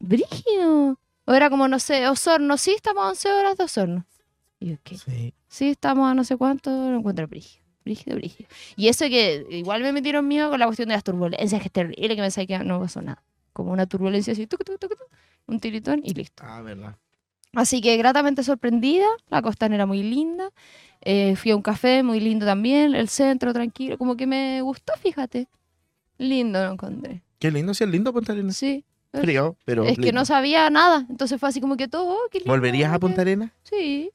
[0.00, 0.98] Brígido.
[1.24, 4.06] O era como, no sé, Osorno, sí, estamos a 11 horas de Osorno.
[4.60, 4.96] Y yo, ¿qué?
[4.96, 5.34] Sí.
[5.48, 7.64] Sí, estamos a no sé cuánto, lo encuentro brígido.
[7.84, 8.48] Brígido, brígido.
[8.76, 11.72] Y eso que igual me metieron miedo con la cuestión de las turbulencias, que es
[11.72, 13.22] terrible, que pensé que no pasó nada.
[13.54, 14.92] Como una turbulencia así, tuc, tuc, tuc,
[15.46, 16.42] un tiritón y listo.
[16.46, 16.96] Ah, verdad.
[17.54, 20.50] Así que gratamente sorprendida, la costanera muy linda.
[21.00, 24.92] Eh, fui a un café muy lindo también, el centro tranquilo, como que me gustó,
[25.00, 25.48] fíjate.
[26.18, 27.22] Lindo lo encontré.
[27.38, 28.56] Qué lindo, sí, es lindo Punta Arenas.
[28.56, 28.84] Sí.
[29.12, 29.84] Frío, pero.
[29.84, 30.20] es que lindo.
[30.20, 32.12] no sabía nada, entonces fue así como que todo.
[32.12, 33.52] oh, qué lindo, ¿Volverías a Punta Arenas?
[33.62, 34.10] Sí.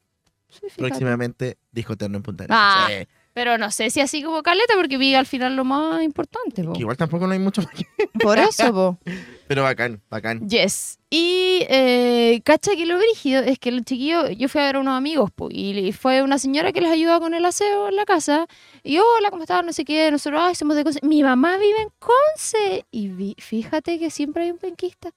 [0.53, 0.67] Sí.
[0.77, 2.45] Próximamente, Disco Eterno en Punta.
[2.49, 2.87] Ah.
[2.89, 3.07] Sí.
[3.33, 6.63] Pero no sé si así como caleta, porque vi al final lo más importante.
[6.63, 6.73] po.
[6.73, 7.63] Que igual tampoco no hay mucho
[8.21, 8.99] Por eso, po.
[9.47, 10.47] Pero bacán, bacán.
[10.47, 10.99] Yes.
[11.09, 14.79] Y eh, cacha que lo brígido es que los chiquillos, yo fui a ver a
[14.81, 18.05] unos amigos, po, y, fue una señora que les ayudaba con el aseo en la
[18.05, 18.45] casa.
[18.83, 19.65] Y hola, ¿cómo están?
[19.65, 20.99] No sé qué, nosotros, ay, somos de Conce.
[21.01, 22.85] Mi mamá vive en Conce.
[22.91, 25.09] Y vi- fíjate que siempre hay un penquista.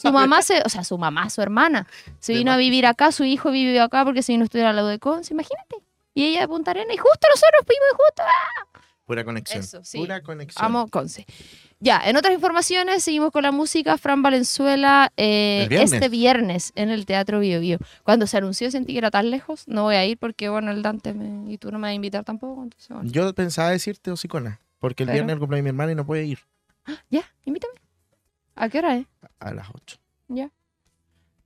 [0.00, 1.86] Su mamá se, o sea, su mamá, su hermana,
[2.20, 4.76] se vino a vivir acá, su hijo vive acá porque se vino a estudiar al
[4.76, 5.76] lado de Conce, imagínate.
[6.14, 8.22] Y ella de Punta Arenas, y justo nosotros fuimos y justo
[9.04, 9.60] Pura conexión.
[9.60, 9.98] Eso, sí.
[9.98, 10.62] Pura conexión.
[10.64, 11.24] Amo Conce.
[11.80, 13.96] Ya, en otras informaciones seguimos con la música.
[13.96, 15.92] Fran Valenzuela eh, viernes.
[15.92, 17.78] este viernes en el Teatro Bio Bio.
[18.02, 19.66] Cuando se anunció sentí que era tan lejos.
[19.68, 21.94] No voy a ir porque, bueno, el Dante me- y tú no me vas a
[21.94, 22.64] invitar tampoco.
[22.64, 23.10] Entonces, bueno.
[23.10, 25.94] Yo pensaba decirte Osicona, porque el Pero- viernes es el cumpleaños de mi hermana y
[25.94, 26.40] no puede ir
[27.10, 27.74] Ya, invítame.
[28.60, 29.06] ¿A qué hora es?
[29.40, 29.98] a las 8.
[30.28, 30.50] Ya.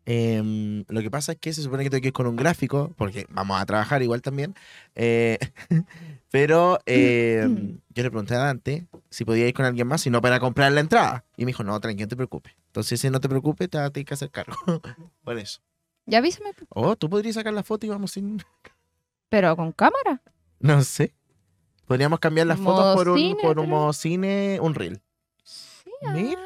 [0.05, 2.92] Em, lo que pasa es que se supone que tengo que ir con un gráfico,
[2.96, 4.55] porque vamos a trabajar igual también.
[4.96, 5.38] eh,
[6.31, 10.20] pero em, yo le pregunté a Dante si podía ir con alguien más, si no
[10.20, 11.25] para comprar la entrada.
[11.37, 12.55] Y me dijo, no, tranquilo, no te preocupes.
[12.66, 14.57] Entonces, si no te preocupes, te vas a tener que hacer cargo.
[15.22, 15.61] Por eso.
[16.07, 16.53] Ya avísame.
[16.55, 16.64] po.
[16.70, 18.42] Oh, tú podrías sacar la foto y vamos sin.
[19.29, 20.20] Pero con cámara.
[20.59, 21.14] No sé.
[21.87, 25.01] Podríamos cambiar las fotos por un, cine, por un pero- modo cine, un reel.
[26.07, 26.12] ah.
[26.12, 26.40] Mira.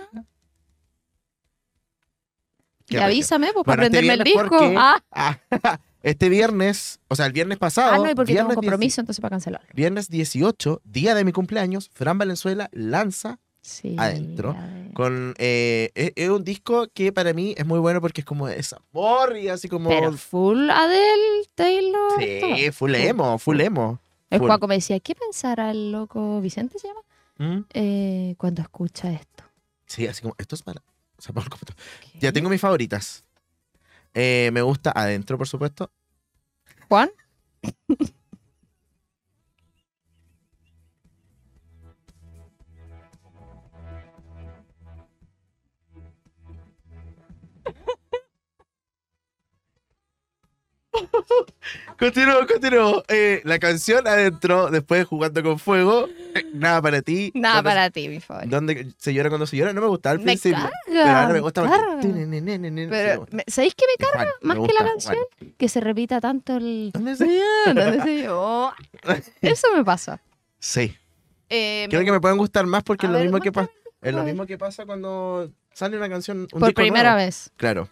[2.89, 4.49] Y avísame, pues, para Bueno, este prenderme el disco.
[4.59, 7.93] porque- Ah, Ah, este viernes, o sea, el viernes pasado.
[7.93, 9.63] ah, no, y porque tengo un viernes 10 compromiso, entonces para cancelar.
[9.75, 13.97] Viernes 18, día de mi cumpleaños, Fran Valenzuela lanza Sí.
[13.99, 14.55] Adentro,
[14.95, 15.35] con...
[15.39, 18.55] eh, es, es un disco que para mí es muy bueno porque es como de
[18.55, 19.89] desamor y así como...
[19.89, 22.13] Pero full Adele, Taylor.
[22.21, 23.99] sí, full emo, full emo.
[24.31, 24.47] Es El Full.
[24.47, 27.01] Juaco me decía, ¿qué pensará el loco Vicente se llama?
[27.39, 27.65] ¿Mm?
[27.75, 29.43] Eh, cuando escucha esto.
[29.87, 30.81] Sí, así como, esto es para...
[31.19, 31.75] o sea, por completo.
[32.21, 33.25] Ya tengo mis favoritas.
[34.15, 35.91] Eh, me gusta Adentro, por supuesto.
[36.89, 37.11] Juan,
[51.99, 53.03] Continúo, continúo.
[53.09, 56.09] Eh, la canción Adentro, después Jugando con Fuego.
[56.35, 57.33] eh, Nada para ti.
[57.35, 58.49] nada ¿Dónde- para ti, mi favor.
[58.49, 59.73] ¿Dónde se llora cuando se llora?
[59.73, 60.59] No me gustaba al Me principio.
[60.59, 60.73] carga.
[60.87, 61.99] Pero ahora me gusta me carga.
[62.01, 64.25] Pero, me- ¿sabéis qué me carga?
[64.25, 65.55] Juan, Más me que la canción, Juan.
[65.57, 66.91] que se repita tanto el...
[66.93, 68.73] ¿Dónde se- ¿Dónde se yo?
[69.43, 70.21] Eso me pasa.
[70.59, 70.95] Sí.
[71.49, 73.71] Eh, Creo me- que me pueden gustar más porque es lo ver, mismo que pasa.
[74.03, 74.35] Es lo a ver.
[74.35, 76.41] mismo que pasa cuando sale una canción.
[76.41, 77.25] Un por disco primera nuevo.
[77.27, 77.51] vez.
[77.57, 77.89] Claro.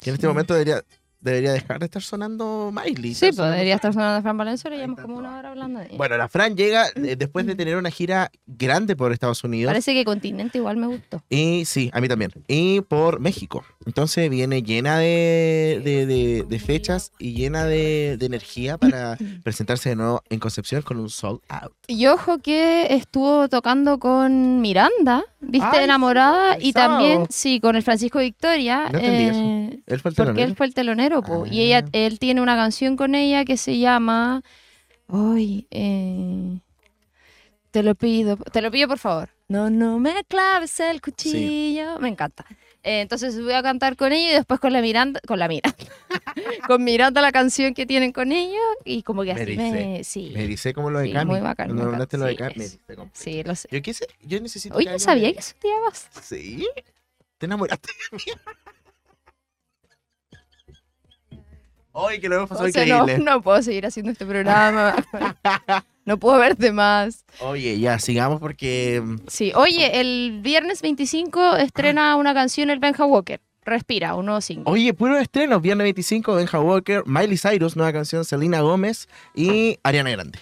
[0.00, 0.82] Que en este momento debería,
[1.20, 3.14] debería dejar de estar sonando Miley.
[3.14, 5.86] Sí, estar pues debería estar sonando Fran Valenzuela y llevamos como una hora hablando de
[5.86, 5.96] ella.
[5.96, 9.70] Bueno, la Fran llega eh, después de tener una gira grande por Estados Unidos.
[9.70, 11.22] Parece que Continente igual me gustó.
[11.28, 12.32] Y sí, a mí también.
[12.48, 13.64] Y por México.
[13.86, 19.88] Entonces viene llena de, de- de- de fechas y llena de, de energía para presentarse
[19.88, 21.72] de nuevo en Concepción con un sold out.
[21.86, 25.66] Y ojo que estuvo tocando con Miranda, ¿viste?
[25.78, 26.56] Ay, Enamorada.
[26.56, 26.98] sí, y sábado.
[26.98, 28.90] también, sí, con el Francisco Victoria.
[28.92, 29.38] No entendí eso.
[29.40, 30.48] eh, Él fue el porque telonero.
[30.48, 31.62] él fue el telonero, po, y Ah.
[31.80, 34.42] ella, él tiene una canción con ella que se llama.
[35.08, 36.58] Ay, eh,
[37.70, 39.30] te lo pido, te lo pido por favor.
[39.48, 41.98] No, no me claves el cuchillo.
[41.98, 42.44] Me encanta.
[42.82, 45.76] Eh, entonces voy a cantar con ella y después con la Miranda, con la Miranda,
[46.66, 50.04] con Miranda la canción que tienen con ellos y como que Me así ericé, me,
[50.04, 51.30] sí, Me dice como lo de Sí, Cami.
[51.32, 52.54] muy bacán, Cuando hablaste lo de Cami,
[52.88, 53.10] me completo.
[53.12, 53.68] sí, lo sé.
[53.70, 56.08] Yo quise, yo necesito Oye, alguien sabía me- que llamabas.
[56.22, 56.66] Sí.
[57.36, 58.22] ¿Te enamoraste de mí?
[61.92, 63.24] Ay, que lo hemos pasado O sea, no, increíble.
[63.24, 64.94] no puedo seguir haciendo este programa.
[66.10, 67.24] no puedo verte más.
[67.38, 69.00] Oye, ya, sigamos porque.
[69.00, 73.40] mm, Sí, oye, el viernes 25 estrena una canción el Benja Walker.
[73.64, 74.64] Respira, un nuevo single.
[74.66, 75.60] Oye, puro estreno.
[75.60, 80.40] Viernes 25, Benja Walker, Miley Cyrus, nueva canción, Selena Gómez y Ariana Grande.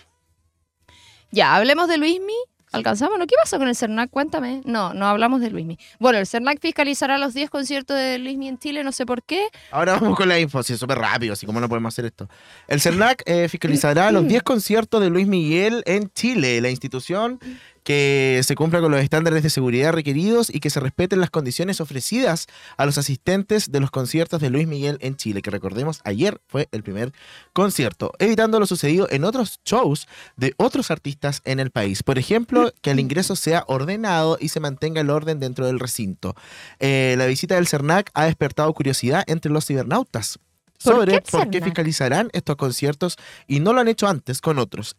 [1.31, 2.33] Ya, hablemos de Luismi.
[2.73, 3.19] ¿Alcanzamos?
[3.19, 3.27] ¿No?
[3.27, 4.11] ¿Qué pasó con el CERNAC?
[4.11, 4.63] Cuéntame.
[4.65, 5.79] No, no hablamos de Luismi.
[5.99, 9.49] Bueno, el CERNAC fiscalizará los 10 conciertos de Luismi en Chile, no sé por qué.
[9.71, 12.29] Ahora vamos con la info, sí, es súper rápido, así como no podemos hacer esto.
[12.67, 17.41] El CERNAC eh, fiscalizará los 10 conciertos de Luis Miguel en Chile, la institución
[17.89, 21.81] que se cumpla con los estándares de seguridad requeridos y que se respeten las condiciones
[21.81, 22.47] ofrecidas
[22.77, 26.69] a los asistentes de los conciertos de Luis Miguel en Chile, que recordemos, ayer fue
[26.71, 27.15] el primer
[27.55, 32.03] concierto, evitando lo sucedido en otros shows de otros artistas en el país.
[32.03, 36.35] Por ejemplo, que el ingreso sea ordenado y se mantenga el orden dentro del recinto.
[36.81, 40.39] Eh, la visita del CERNAC ha despertado curiosidad entre los cibernautas
[40.85, 44.59] ¿Por sobre qué por qué fiscalizarán estos conciertos y no lo han hecho antes con
[44.59, 44.95] otros.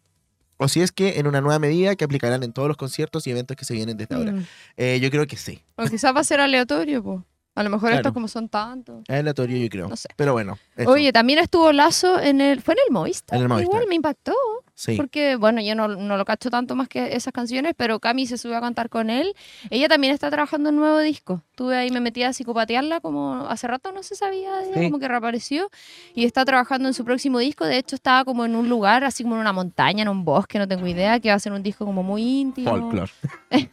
[0.62, 3.30] O si es que en una nueva medida que aplicarán en todos los conciertos y
[3.30, 4.32] eventos que se vienen desde ahora.
[4.32, 4.46] Mm.
[4.76, 5.62] Eh, yo creo que sí.
[5.76, 7.20] O quizás va a ser aleatorio, pues.
[7.54, 7.96] A lo mejor Claro.
[7.96, 9.02] estos como son tantos.
[9.08, 9.88] Es aleatorio, yo creo.
[9.88, 10.08] No sé.
[10.16, 10.58] Pero bueno.
[10.76, 10.90] eso.
[10.90, 12.60] Oye, también estuvo Lazo en el.
[12.60, 13.36] ¿Fue en el Movistar?
[13.38, 13.72] En el Movistar.
[13.74, 14.34] Igual me impactó.
[14.80, 14.96] Sí.
[14.96, 18.38] Porque, bueno, yo no, no lo cacho tanto más que esas canciones, pero Cami se
[18.38, 19.34] subió a cantar con él.
[19.68, 21.42] Ella también está trabajando en un nuevo disco.
[21.50, 24.84] Estuve ahí, me metí a psicopatearla, como hace rato no se sabía de ella, Sí.
[24.84, 25.70] como que reapareció.
[26.14, 27.66] Y está trabajando en su próximo disco.
[27.66, 30.58] De hecho, estaba como en un lugar, así como en una montaña, en un bosque,
[30.58, 32.70] no tengo idea, que va a ser un disco como muy íntimo.
[32.70, 33.10] Folklore.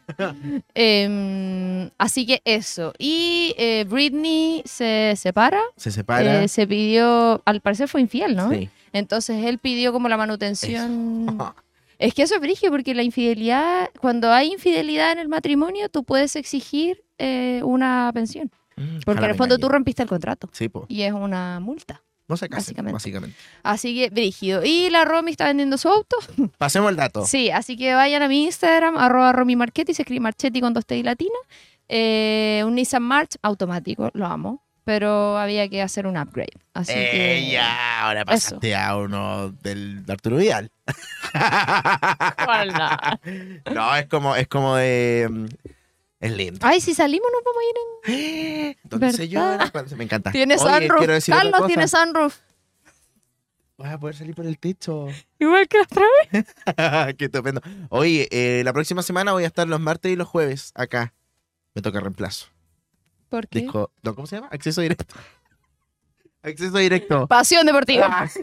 [0.74, 2.94] Em, así que eso.
[2.98, 5.62] Y eh, Britney se separa.
[5.76, 6.44] Se separa.
[6.44, 8.50] eh, se pidió, al parecer fue infiel, ¿no?
[8.52, 8.70] Sí.
[8.94, 11.38] Entonces él pidió como la manutención.
[12.00, 16.04] Es que eso es brigio porque la infidelidad, cuando hay infidelidad en el matrimonio, tú
[16.04, 18.52] puedes exigir eh, una pensión.
[18.76, 20.86] Mm, Porque en el fondo tú rompiste el contrato Sí, po.
[20.90, 22.04] y es una multa.
[22.28, 22.94] No se casen, básicamente.
[22.94, 23.38] básicamente.
[23.64, 24.64] Así que brígido.
[24.64, 26.18] Y la Romy está vendiendo su auto.
[26.60, 27.26] Pasemos el dato.
[27.26, 30.86] Sí, así que vayan a mi Instagram, arroba Romy Marchetti, se escribe Marchetti con dos
[30.86, 31.34] T y latina.
[31.90, 34.62] Eh, un Nissan March automático, lo amo.
[34.88, 36.54] Pero había que hacer un upgrade.
[36.74, 37.40] Así que.
[37.40, 40.72] Eh, ya, ahora pasaste a uno del de Arturo Vidal.
[43.74, 45.28] No, es como, es como de.
[45.30, 45.46] mm,
[46.22, 46.66] Es lindo.
[46.66, 47.76] Ay, si salimos nos vamos a ir
[48.16, 48.78] en.
[48.84, 49.30] ¿Dónde.
[49.72, 50.32] Cuando- Me encanta.
[50.32, 51.26] Tiene Oye, sunroof.
[51.28, 52.38] Carlos tiene sunroof.
[53.78, 55.08] Vas a poder salir por el techo.
[55.40, 57.16] Igual que la otra vez.
[57.18, 57.60] Qué estupendo.
[57.90, 61.14] Oye, eh, la próxima semana voy a estar los martes y los jueves acá.
[61.76, 62.46] Me toca reemplazo.
[63.30, 63.62] ¿Por qué?
[63.62, 64.50] Disco, no, ¿Cómo se llama?
[64.52, 65.16] Acceso directo.
[66.42, 67.28] Acceso directo.
[67.28, 68.30] Pasión deportiva.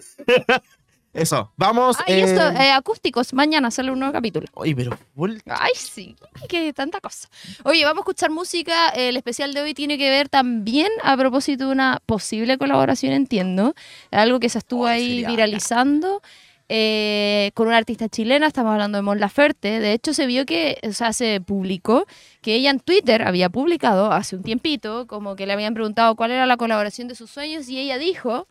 [1.15, 1.97] Eso, vamos.
[2.09, 3.33] Ay, esto, eh, eh, acústicos.
[3.35, 4.49] Mañana sale un nuevo capítulo.
[4.55, 4.99] Oye, pero
[5.47, 6.17] Ay, sí,
[6.49, 7.29] qué tanta cosa.
[7.63, 8.89] Oye, vamos a escuchar música.
[8.89, 13.77] El especial de hoy tiene que ver también a propósito de una posible colaboración, entiendo.
[14.11, 16.21] Algo que se estuvo Ay, ahí sería viralizando.
[16.69, 19.81] Eh, con una artista chilena, estamos hablando de Mon Laferte.
[19.81, 22.07] De hecho, se vio que, o sea, se publicó
[22.41, 26.31] que ella en Twitter había publicado hace un tiempito, como que le habían preguntado cuál
[26.31, 28.47] era la colaboración de sus sueños y ella dijo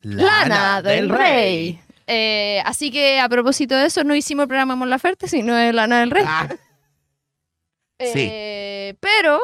[0.00, 1.80] Lana del Rey.
[2.06, 5.72] Eh, así que a propósito de eso, no hicimos el programa Mon Laferte, sino de
[5.72, 6.24] Lana del Rey.
[6.26, 6.48] Ah,
[8.00, 8.26] sí.
[8.30, 9.38] Eh, pero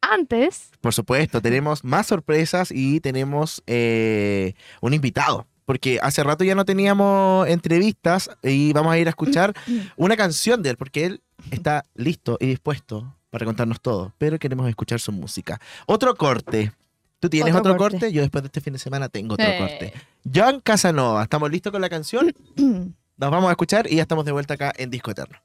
[0.00, 5.46] antes, por supuesto, tenemos más sorpresas y tenemos eh, un invitado.
[5.70, 9.54] Porque hace rato ya no teníamos entrevistas y vamos a ir a escuchar
[9.96, 11.20] una canción de él, porque él
[11.52, 15.60] está listo y dispuesto para contarnos todo, pero queremos escuchar su música.
[15.86, 16.72] Otro corte.
[17.20, 17.98] ¿Tú tienes Otro otro, corte?
[18.00, 18.12] corte.
[18.12, 19.58] Yo después de este fin de semana tengo otro Eh.
[19.60, 19.92] corte.
[20.34, 22.34] John Casanova, ¿estamos listos con la canción?
[22.56, 25.38] Nos vamos a escuchar y ya estamos de vuelta acá en Disco Eterno.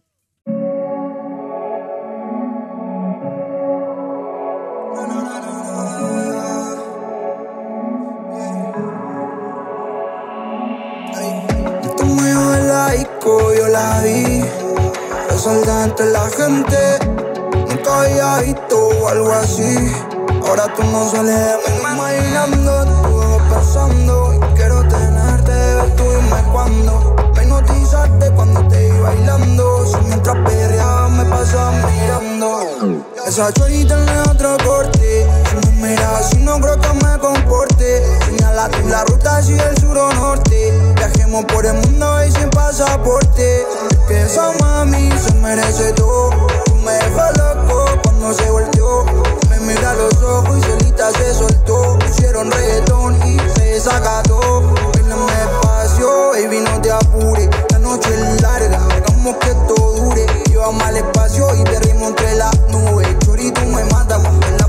[12.98, 14.44] Disco, yo la vi.
[15.30, 17.00] Resalta entre la gente.
[17.68, 19.92] Nunca había visto algo así.
[20.48, 24.34] Ahora tú no sales de mí imaginando, estuve pensando.
[24.34, 27.16] Y quiero tenerte, tú dime cuándo.
[27.36, 29.86] Me hipnotizaste cuando te vi bailando.
[29.86, 33.04] Si mientras perreaba me pasaba mirando.
[33.28, 34.58] Esa chorita no es otro
[35.94, 36.24] corte.
[36.30, 38.04] Si no creo que me comporte.
[38.26, 40.74] Señala tú la ruta si el sur o norte.
[40.96, 43.66] Viajemos por el mundo y sin pasaporte.
[44.08, 46.30] Que esa mami se merece todo.
[46.66, 49.06] Tú me dejas loco cuando se volteó.
[49.50, 52.00] Me mira los ojos y solita se soltó.
[52.00, 54.62] Pusieron reggaetón y se desacató.
[54.94, 57.50] Bailame despacio, baby, no te apures.
[57.72, 60.26] La noche es larga, hagamos que esto dure.
[60.50, 63.05] Lleva mal espacio y te entre las nubes.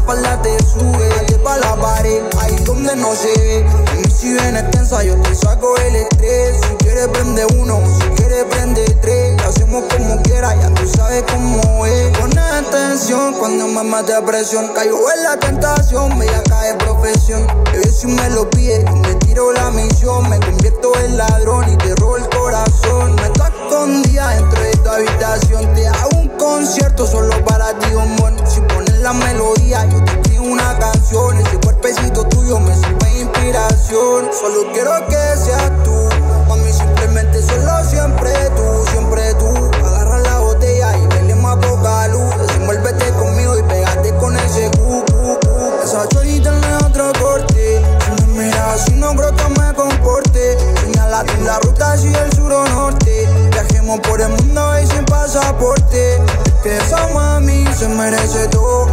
[0.06, 1.08] Espalda te sube.
[1.26, 3.66] Te pa' la pared, ahí donde no se ve.
[3.96, 6.60] Mí si ven extensa, yo te saco el estrés.
[6.62, 9.36] Si quieres prende uno, si quieres prende tres.
[9.44, 12.18] Hacemos como quiera, ya tú sabes cómo es.
[12.18, 14.72] Pon atención cuando me mate a presión.
[14.74, 17.46] Caigo en la tentación, me cae profesión.
[17.72, 20.28] Bebé, si me lo pide, yo me tiro la misión.
[20.28, 23.16] Me convierto en ladrón y te robo el corazón.
[23.16, 25.74] Me está escondida dentro de tu habitación.
[25.74, 28.36] Te hago un concierto solo para ti, bombón.
[28.46, 28.60] Si
[29.00, 31.38] la melodía, yo te escribo una canción.
[31.38, 34.30] Ese cuerpecito tuyo me sirve inspiración.
[34.32, 36.08] Solo quiero que seas tú.
[36.48, 39.70] Mami, simplemente solo siempre tú, siempre tú.
[39.86, 42.36] Agarra la botella y bailemos a poca luz.
[42.38, 45.84] Desenvuélvete conmigo y pégate con ese cu, cu, cu.
[45.84, 47.82] Esa chorita no es otro corte.
[48.04, 50.56] Si me miras así no creo me comporte.
[50.80, 53.28] Señala tú la ruta si el sur o norte.
[53.52, 56.20] Viajemos por el mundo y sin pasaporte.
[56.66, 58.86] Que esa mami se merece todo.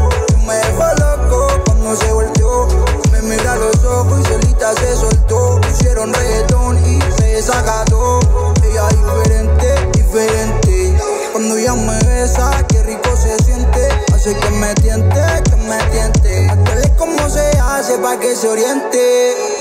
[0.46, 2.68] Me dejas loco cuando se volteó.
[3.12, 5.60] Me mira los ojos y solita se soltó.
[5.60, 8.20] Pusieron reggaetón y se desacató.
[8.64, 10.96] Ella diferente, diferente.
[11.32, 13.90] Cuando ella me besa, qué rico se siente.
[14.14, 16.50] Hace que me tiente, que me tiente.
[16.52, 19.53] Aquel cómo se hace pa' que se oriente.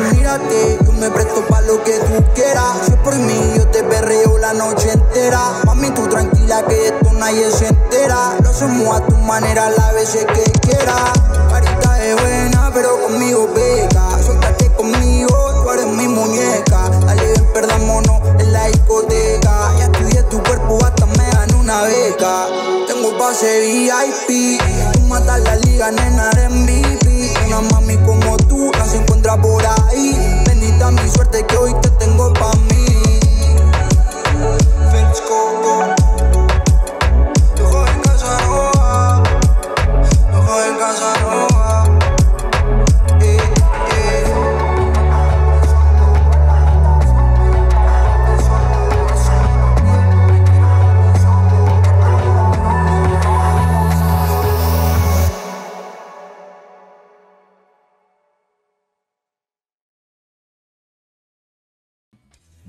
[0.00, 2.78] Mírate, yo me presto pa' lo que tú quieras.
[2.84, 5.40] Si es por mí, yo te perreo la noche entera.
[5.64, 8.36] Mami, tú tranquila que esto nadie se entera.
[8.42, 11.12] Lo hacemos a tu manera las veces que quieras.
[11.50, 13.25] Carita es buena, pero conmigo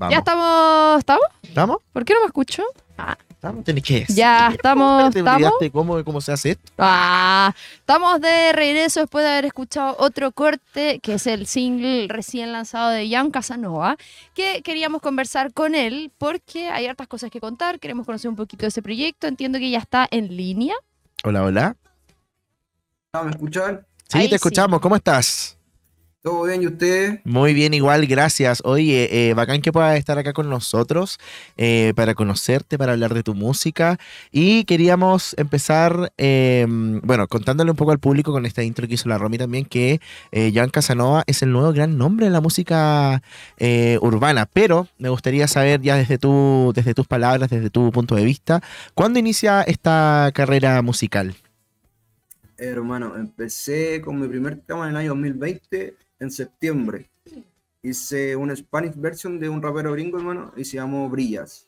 [0.07, 0.11] Vamos.
[0.13, 1.25] ya estamos, ¿estamos?
[1.43, 1.77] ¿Estamos?
[1.93, 2.63] ¿Por qué no me escucho?
[2.97, 3.63] Ah, ¿Estamos?
[3.63, 4.15] Tenés que decir.
[4.15, 5.35] Ya, estamos, ¿Te estamos.
[5.37, 6.71] olvidaste cómo, cómo se hace esto?
[6.79, 12.51] Ah, estamos de regreso después de haber escuchado otro corte, que es el single recién
[12.51, 13.95] lanzado de Jan Casanova,
[14.33, 18.61] que queríamos conversar con él porque hay hartas cosas que contar, queremos conocer un poquito
[18.61, 20.73] de ese proyecto, entiendo que ya está en línea.
[21.23, 21.75] Hola, hola.
[23.23, 23.85] ¿Me escuchan?
[24.09, 24.35] Sí, Ahí te sí.
[24.35, 24.79] escuchamos.
[24.79, 25.56] ¿Cómo estás?
[26.27, 27.21] ¿Todo bien y ustedes?
[27.23, 28.61] Muy bien, igual, gracias.
[28.65, 31.19] Oye, eh, bacán que puedas estar acá con nosotros
[31.55, 33.97] eh, para conocerte, para hablar de tu música.
[34.29, 39.07] Y queríamos empezar, eh, bueno, contándole un poco al público con esta intro que hizo
[39.07, 40.01] la Romy también, que
[40.33, 43.23] eh, Joan Casanova es el nuevo gran nombre de la música
[44.01, 44.49] urbana.
[44.51, 48.61] Pero me gustaría saber ya desde, tu, desde tus palabras, desde tu punto de vista,
[48.95, 51.37] ¿cuándo inicia esta carrera musical?
[52.57, 57.09] Hermano, empecé con mi primer tema en el año 2020, en septiembre.
[57.81, 61.67] Hice una Spanish version de un rapero gringo, hermano, y se llamó Brillas.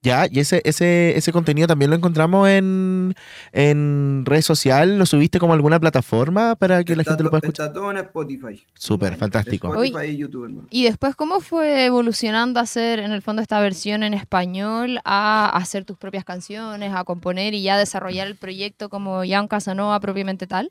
[0.00, 3.16] Ya, y ese, ese, ese contenido también lo encontramos en,
[3.50, 4.96] en red social.
[4.96, 7.66] ¿Lo subiste como alguna plataforma para que la gente lo pueda escuchar?
[7.66, 8.62] Está todo en Spotify.
[8.74, 9.74] Súper, fantástico.
[9.74, 10.68] Spotify y YouTube, hermano.
[10.70, 15.50] Y después, ¿cómo fue evolucionando a hacer en el fondo esta versión en español a
[15.56, 20.46] hacer tus propias canciones, a componer y ya desarrollar el proyecto como Jan Casanova propiamente
[20.46, 20.70] tal?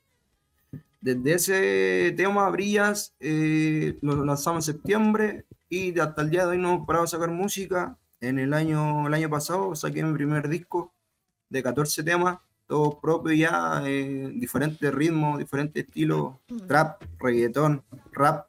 [1.00, 6.58] Desde ese tema, Brillas, eh, lo lanzamos en septiembre y hasta el día de hoy
[6.58, 7.98] no hemos parado a sacar música.
[8.20, 10.94] En el año, el año pasado saqué mi primer disco
[11.50, 16.36] de 14 temas, todos propios ya, eh, diferentes ritmos, diferentes estilos,
[16.68, 18.48] trap, reggaetón, rap.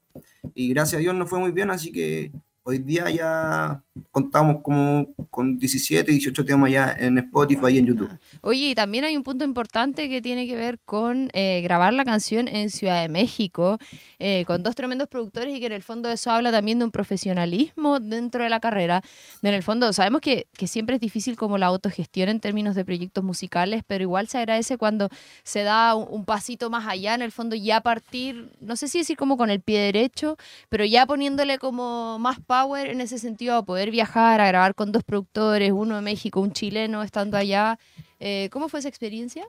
[0.55, 2.33] Y gracias a Dios nos fue muy bien, así que
[2.63, 8.11] hoy día ya contamos como con 17, 18 temas ya en Spotify y en YouTube.
[8.41, 12.05] Oye, y también hay un punto importante que tiene que ver con eh, grabar la
[12.05, 13.79] canción en Ciudad de México,
[14.19, 16.91] eh, con dos tremendos productores y que en el fondo eso habla también de un
[16.91, 19.03] profesionalismo dentro de la carrera.
[19.43, 22.85] En el fondo sabemos que, que siempre es difícil como la autogestión en términos de
[22.85, 25.09] proyectos musicales, pero igual se agradece cuando
[25.43, 28.99] se da un, un pasito más allá, en el fondo ya partir, no sé si
[28.99, 30.37] decir como con el pie derecho,
[30.69, 34.93] pero ya poniéndole como más power en ese sentido a poder viajar, a grabar con
[34.93, 37.79] dos productores, uno de México, un chileno estando allá.
[38.21, 39.47] Eh, ¿Cómo fue esa experiencia?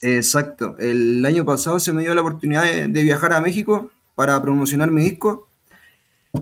[0.00, 0.76] Exacto.
[0.78, 4.90] El año pasado se me dio la oportunidad de, de viajar a México para promocionar
[4.90, 5.48] mi disco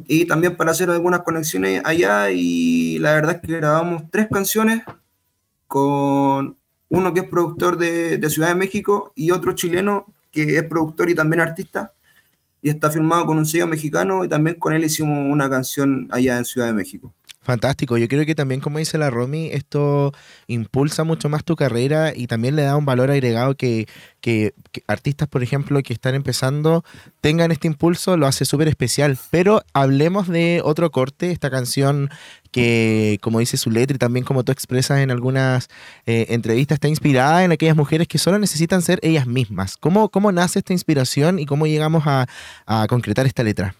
[0.06, 4.82] y también para hacer algunas conexiones allá y la verdad es que grabamos tres canciones
[5.66, 6.56] con
[6.88, 11.10] uno que es productor de, de Ciudad de México y otro chileno que es productor
[11.10, 11.92] y también artista
[12.66, 16.36] y está firmado con un sello mexicano y también con él hicimos una canción allá
[16.36, 17.14] en Ciudad de México.
[17.46, 17.96] Fantástico.
[17.96, 20.12] Yo creo que también, como dice la Romy, esto
[20.48, 23.86] impulsa mucho más tu carrera y también le da un valor agregado que,
[24.20, 24.52] que-
[24.88, 26.84] artistas, por ejemplo, que están empezando
[27.20, 29.16] tengan este impulso, lo hace súper especial.
[29.30, 32.10] Pero hablemos de otro corte, esta canción
[32.50, 35.68] que, como dice su letra y también como tú expresas en algunas
[36.04, 39.76] eh, entrevistas, está inspirada en aquellas mujeres que solo necesitan ser ellas mismas.
[39.76, 42.26] ¿Cómo, cómo nace esta inspiración y cómo llegamos a,
[42.66, 43.76] a concretar esta letra?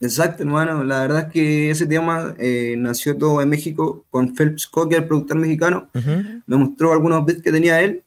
[0.00, 0.84] Exacto, hermano.
[0.84, 5.06] La verdad es que ese tema eh, nació todo en México con Phelps Coque, el
[5.06, 5.88] productor mexicano.
[5.94, 6.42] Ujú.
[6.46, 8.02] Me mostró algunos beats que tenía él.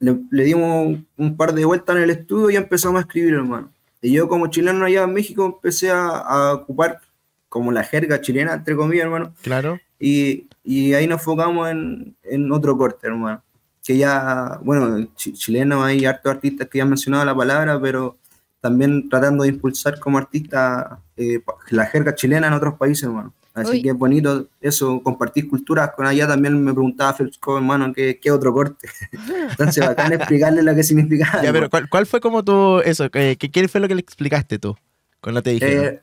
[0.00, 3.70] Le, le dimos un, par de vueltas en el estudio y empezamos a escribir, hermano.
[4.02, 7.00] Y yo como chileno allá en México empecé a, a ocupar
[7.48, 9.32] como la jerga chilena, entre comillas, hermano.
[9.42, 9.78] Claro.
[10.00, 13.40] Y, y ahí nos enfocamos en, en otro corte, hermano.
[13.84, 18.18] Que ya, bueno, chi- chileno hay hartos artistas que ya han mencionado la palabra, pero
[18.64, 23.34] también tratando de impulsar como artista eh, la jerga chilena en otros países, hermano.
[23.52, 23.82] Así Uy.
[23.82, 26.26] que es bonito eso, compartir culturas con allá.
[26.26, 28.88] También me preguntaba Coe, hermano, ¿qué, qué otro corte?
[29.50, 31.42] Entonces, bacán explicarle lo que significaba.
[31.42, 34.58] Ya, pero ¿cuál, cuál fue como tú, eso, ¿qué, qué fue lo que le explicaste
[34.58, 34.74] tú
[35.20, 35.84] cuando te dijeron?
[35.84, 36.00] Eh,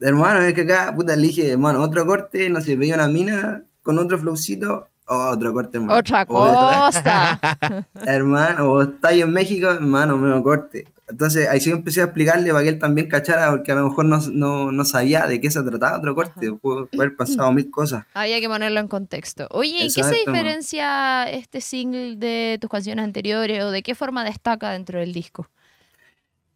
[0.00, 3.62] hermano, es que acá, puta, le dije, hermano, otro corte, no sé, veía una mina
[3.82, 5.98] con otro flowcito, otro corte, hermano.
[5.98, 7.88] Otra Otra- cosa.
[8.06, 10.86] hermano, o está ahí en México, hermano, me corte.
[11.08, 14.06] Entonces ahí sí empecé a explicarle para que él también cachara, porque a lo mejor
[14.06, 18.04] no, no, no sabía de qué se trataba otro corte, pudo haber pasado mil cosas.
[18.14, 19.46] Había que ponerlo en contexto.
[19.50, 24.24] Oye, ¿y qué se diferencia este single de tus canciones anteriores o de qué forma
[24.24, 25.48] destaca dentro del disco?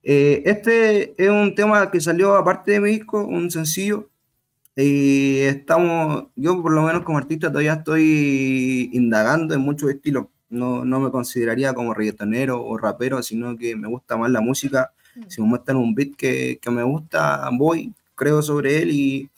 [0.02, 4.08] Eh, este es un tema que salió aparte de mi disco, un sencillo.
[4.76, 10.26] Y estamos, yo por lo menos como artista todavía estoy indagando en muchos estilos.
[10.48, 14.92] No, no me consideraría como reggaetonero o rapero, sino que me gusta más la música.
[15.28, 19.30] Si me muestran un beat que, que me gusta, voy, creo sobre él y,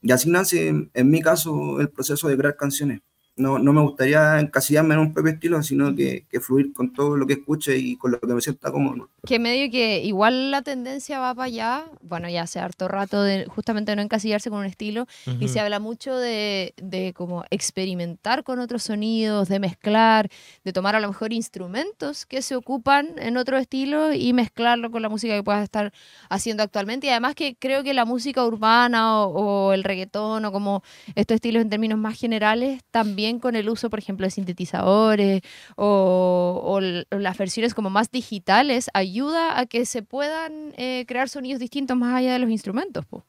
[0.00, 3.00] y así nace, en, en mi caso, el proceso de crear canciones.
[3.36, 7.16] No, no me gustaría encasillarme en un propio estilo, sino que, que fluir con todo
[7.16, 9.08] lo que escuche y con lo que me sienta cómodo.
[9.26, 13.46] Que medio que igual la tendencia va para allá, bueno, ya hace harto rato de
[13.46, 15.06] justamente no encasillarse con un estilo,
[15.40, 20.28] y se habla mucho de, de como experimentar con otros sonidos, de mezclar,
[20.62, 25.02] de tomar a lo mejor instrumentos que se ocupan en otro estilo y mezclarlo con
[25.02, 25.92] la música que puedas estar
[26.28, 27.08] haciendo actualmente.
[27.08, 30.82] Y además que creo que la música urbana o, o el reggaetón o como
[31.14, 35.40] estos estilos en términos más generales también también con el uso, por ejemplo, de sintetizadores
[35.76, 41.04] o, o l- o las versiones como más digitales, ayuda a que se puedan eh,
[41.08, 43.06] crear sonidos distintos más allá de los instrumentos.
[43.06, 43.24] po.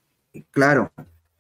[0.51, 0.91] Claro,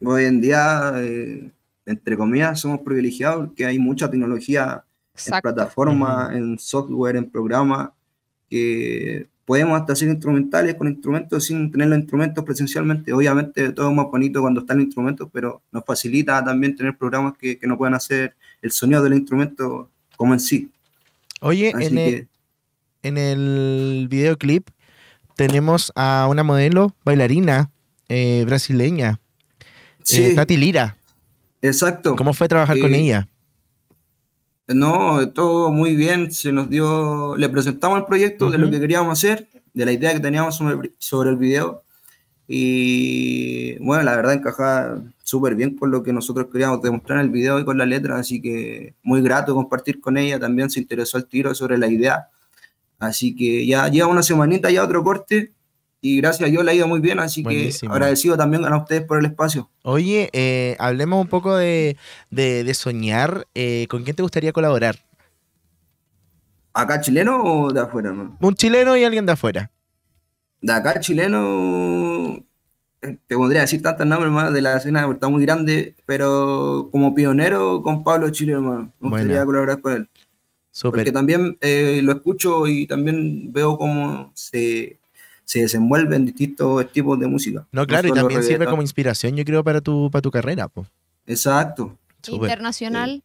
[0.01, 1.51] hoy en día, eh,
[1.85, 4.85] entre comillas, somos privilegiados porque hay mucha tecnología
[5.25, 7.89] en plataformas, en software, en programas,
[8.49, 13.13] que podemos hasta hacer instrumentales con instrumentos sin tener los instrumentos presencialmente.
[13.13, 17.37] Obviamente todo es más bonito cuando están los instrumentos, pero nos facilita también tener programas
[17.37, 18.35] que, que no puedan hacer
[18.65, 20.71] el sonido del instrumento como en sí.
[21.41, 22.27] Oye, Así en el,
[23.03, 24.69] en el videoclip
[25.35, 27.71] tenemos a una modelo bailarina
[28.09, 29.19] eh, brasileña,
[30.03, 30.97] sí, eh, Tati Lira.
[31.61, 32.15] exacto.
[32.15, 33.27] ¿Cómo fue trabajar con Eh, ella?
[34.67, 36.31] No, todo muy bien.
[36.31, 40.13] Se nos dio, le presentamos el proyecto de lo que queríamos hacer, de la idea
[40.13, 41.83] que teníamos sobre, sobre el video.
[42.47, 47.31] Y bueno, la verdad encajaba súper bien con lo que nosotros queríamos demostrar en el
[47.31, 48.17] video y con la letra.
[48.19, 50.39] Así que muy grato compartir con ella.
[50.39, 52.29] También se interesó al tiro sobre la idea.
[52.99, 55.51] Así que ya lleva una semanita ya otro corte.
[55.99, 57.17] Y gracias a Dios le ha ido muy bien.
[57.19, 57.91] Así Buenísimo.
[57.91, 59.71] que agradecido también a ustedes por el espacio.
[59.81, 61.97] Oye, eh, hablemos un poco de,
[62.29, 63.47] de- de soñar.
[63.55, 64.97] eh, ¿Con quién te gustaría colaborar?
[66.73, 68.13] ¿Acá chileno o de afuera?
[68.39, 69.71] Un chileno y alguien de afuera.
[70.61, 72.37] de acá chileno,
[73.27, 77.13] te podría decir tantos nombres más de la escena, porque está muy grande, pero como
[77.15, 78.91] pionero con Pablo Chile, hermano.
[78.99, 79.23] Me Buena.
[79.25, 80.09] gustaría colaborar con él.
[80.81, 84.99] Porque también eh, lo escucho y también veo cómo se,
[85.45, 87.65] se desenvuelven distintos tipos de música.
[87.71, 88.71] No, claro, y también sirve reggaetón.
[88.73, 90.67] como inspiración, yo creo, para tu, para tu carrera.
[90.67, 90.85] po.
[91.25, 91.97] Exacto.
[92.27, 93.23] Internacional.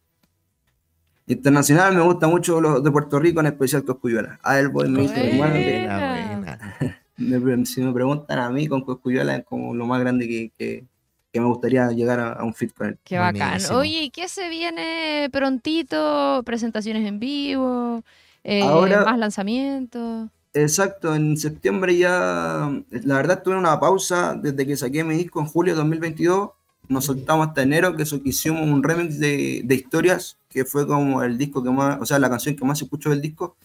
[1.27, 4.39] Internacional me gusta mucho los de Puerto Rico, en especial Coscuyuela.
[4.43, 7.00] A él voy, me hermano, Buena, buena.
[7.21, 10.85] Me si me preguntan a mí con Coscuyuela es como lo más grande que, que-
[11.33, 12.97] que me gustaría llegar a, a un fit con él.
[13.05, 13.51] Qué bacán.
[13.51, 13.77] Buenísimo.
[13.77, 16.41] Oye, ¿y qué se viene prontito?
[16.45, 18.03] ¿Presentaciones en vivo?
[18.43, 20.29] Eh, Ahora- ¿Más lanzamientos?
[20.53, 25.45] Exacto, en septiembre ya, la verdad tuve una pausa desde que saqué mi disco en
[25.45, 26.49] julio de 2022,
[26.89, 31.37] nos soltamos hasta enero que hicimos un remix de, de historias, que fue como el
[31.37, 33.55] disco que más, o sea, la canción que más se escuchó del disco,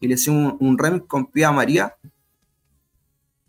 [0.00, 1.94] y le hicimos un, un remix con Pía María,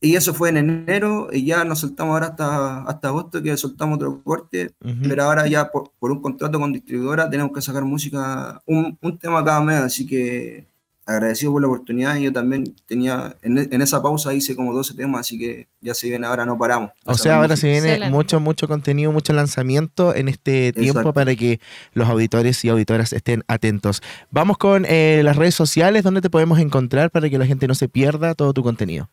[0.01, 3.97] y eso fue en enero, y ya nos soltamos ahora hasta, hasta agosto, que soltamos
[3.97, 4.71] otro corte,
[5.03, 9.17] pero ahora ya por, por un contrato con distribuidora tenemos que sacar música, un, un
[9.17, 10.69] tema cada mes, así que
[11.09, 12.15] agradecido por la oportunidad.
[12.17, 15.93] Y yo también tenía, en, en esa pausa hice como 12 temas, así que ya
[15.93, 16.91] se viene ahora, no paramos.
[17.03, 18.11] O sea, ahora se viene Excelente.
[18.11, 21.13] mucho, mucho contenido, mucho lanzamiento en este tiempo Exacto.
[21.13, 21.59] para que
[21.93, 24.01] los auditores y auditoras estén atentos.
[24.29, 27.75] Vamos con eh, las redes sociales, donde te podemos encontrar para que la gente no
[27.75, 29.09] se pierda todo tu contenido.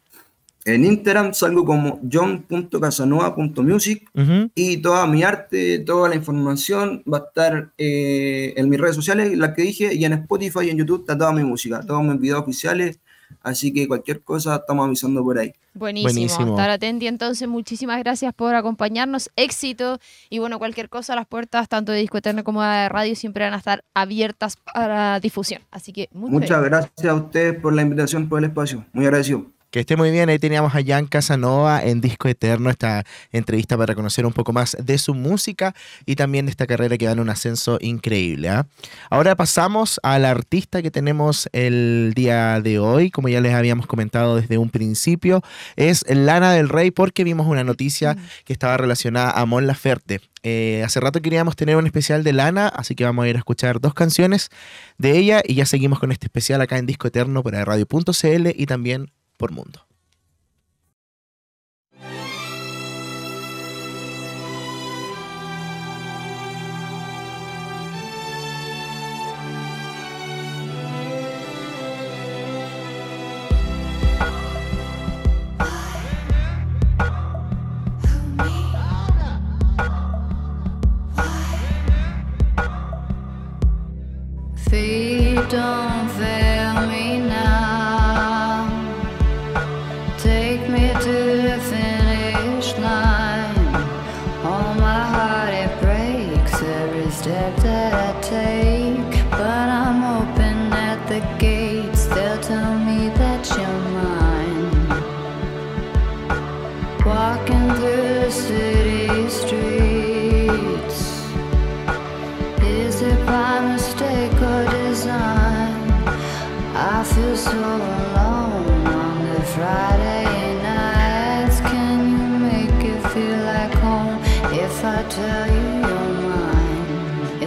[0.66, 4.50] En Instagram salgo como john.casanova.music Ujú.
[4.52, 9.38] y toda mi arte, toda la información va a estar eh, en mis redes sociales,
[9.38, 12.18] las que dije, y en Spotify y en YouTube está toda mi música, todos mis
[12.18, 12.98] videos oficiales.
[13.42, 15.52] Así que cualquier cosa estamos avisando por ahí.
[15.74, 16.12] Buenísimo.
[16.12, 16.50] Buenísimo.
[16.50, 17.46] Estar atenti entonces.
[17.46, 19.30] Muchísimas gracias por acompañarnos.
[19.36, 20.00] Éxito.
[20.30, 23.54] Y bueno, cualquier cosa, las puertas tanto de Disco Eterno como de radio siempre van
[23.54, 25.62] a estar abiertas para difusión.
[25.70, 28.84] Así que muchas, Muchas gracias a ustedes por la invitación, por el espacio.
[28.92, 29.55] Muy agradecido.
[29.76, 33.94] Que esté muy bien, ahí teníamos a Jan Casanova en Disco Eterno, esta entrevista para
[33.94, 35.74] conocer un poco más de su música
[36.06, 38.48] y también de esta carrera que va en un ascenso increíble.
[38.48, 38.66] ¿ah?
[39.10, 44.36] Ahora pasamos al artista que tenemos el día de hoy, como ya les habíamos comentado
[44.36, 45.42] desde un principio,
[45.76, 48.16] es Lana del Rey porque vimos una noticia
[48.46, 50.22] que estaba relacionada a Mon Laferte.
[50.42, 53.40] Eh, hace rato queríamos tener un especial de Lana, así que vamos a ir a
[53.40, 54.48] escuchar dos canciones
[54.96, 58.64] de ella y ya seguimos con este especial acá en Disco Eterno para radio.cl y
[58.64, 59.86] también por Mundo.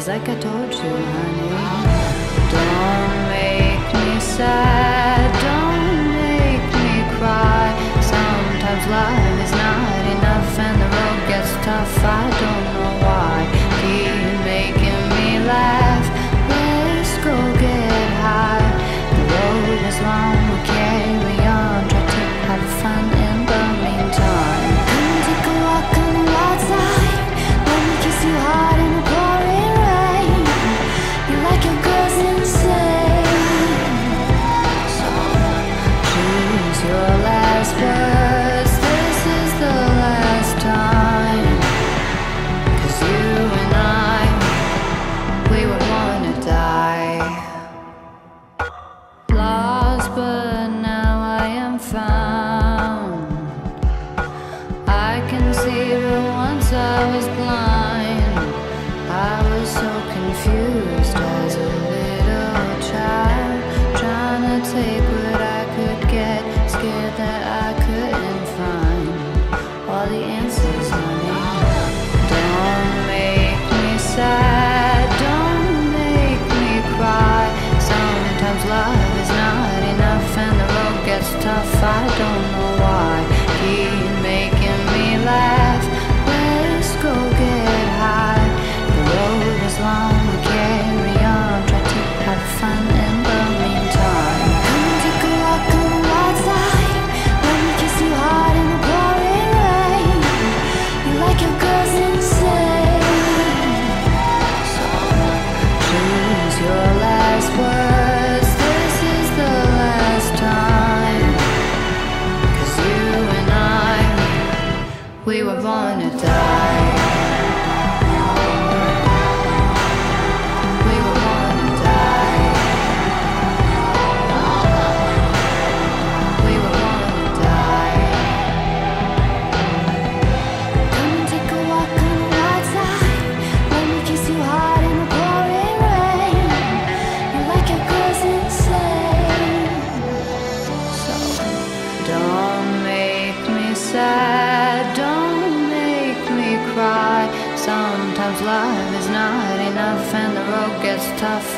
[0.10, 1.49] like I told you, honey.
[2.55, 5.86] Don't make me sad, don't
[6.18, 7.70] make me cry.
[8.01, 9.28] Sometimes life.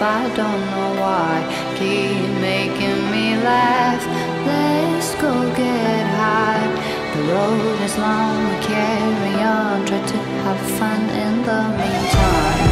[0.01, 1.45] I don't know why.
[1.77, 4.03] Keep making me laugh.
[4.47, 6.65] Let's go get high.
[7.13, 9.85] The road is long, we carry on.
[9.85, 12.70] Try to have fun in the meantime.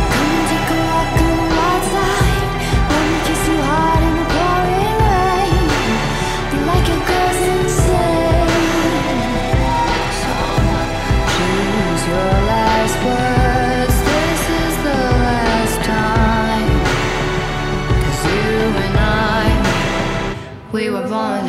[21.12, 21.48] on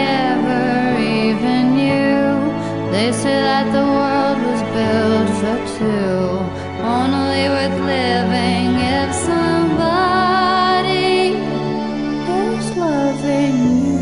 [0.00, 2.26] I even knew.
[2.92, 6.22] They say that the world was built for two,
[6.96, 8.68] only worth living
[8.98, 11.16] if somebody
[12.40, 14.00] is loving you.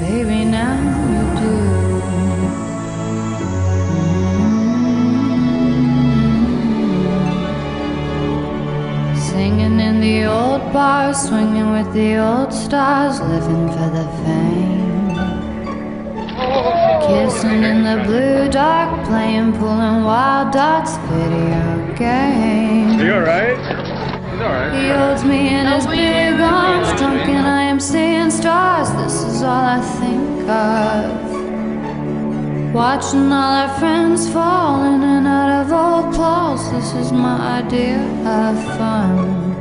[0.00, 0.76] Baby, now
[1.12, 1.54] you do.
[8.22, 9.16] Mm-hmm.
[9.16, 15.12] Singing in the old bar, swinging with the old stars, living for the fame.
[17.04, 22.98] Kissing in the blue dark, playing, pulling wild dots, video game.
[22.98, 23.58] You alright?
[23.58, 24.72] He's alright.
[24.72, 28.88] He holds me in his big arms, drunk, and I am seeing stars.
[29.02, 31.12] This is all I think of.
[32.72, 36.64] Watching all our friends fall in and out of old clothes.
[36.72, 39.54] This is my idea of fun.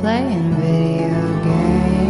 [0.00, 2.09] Playing video games.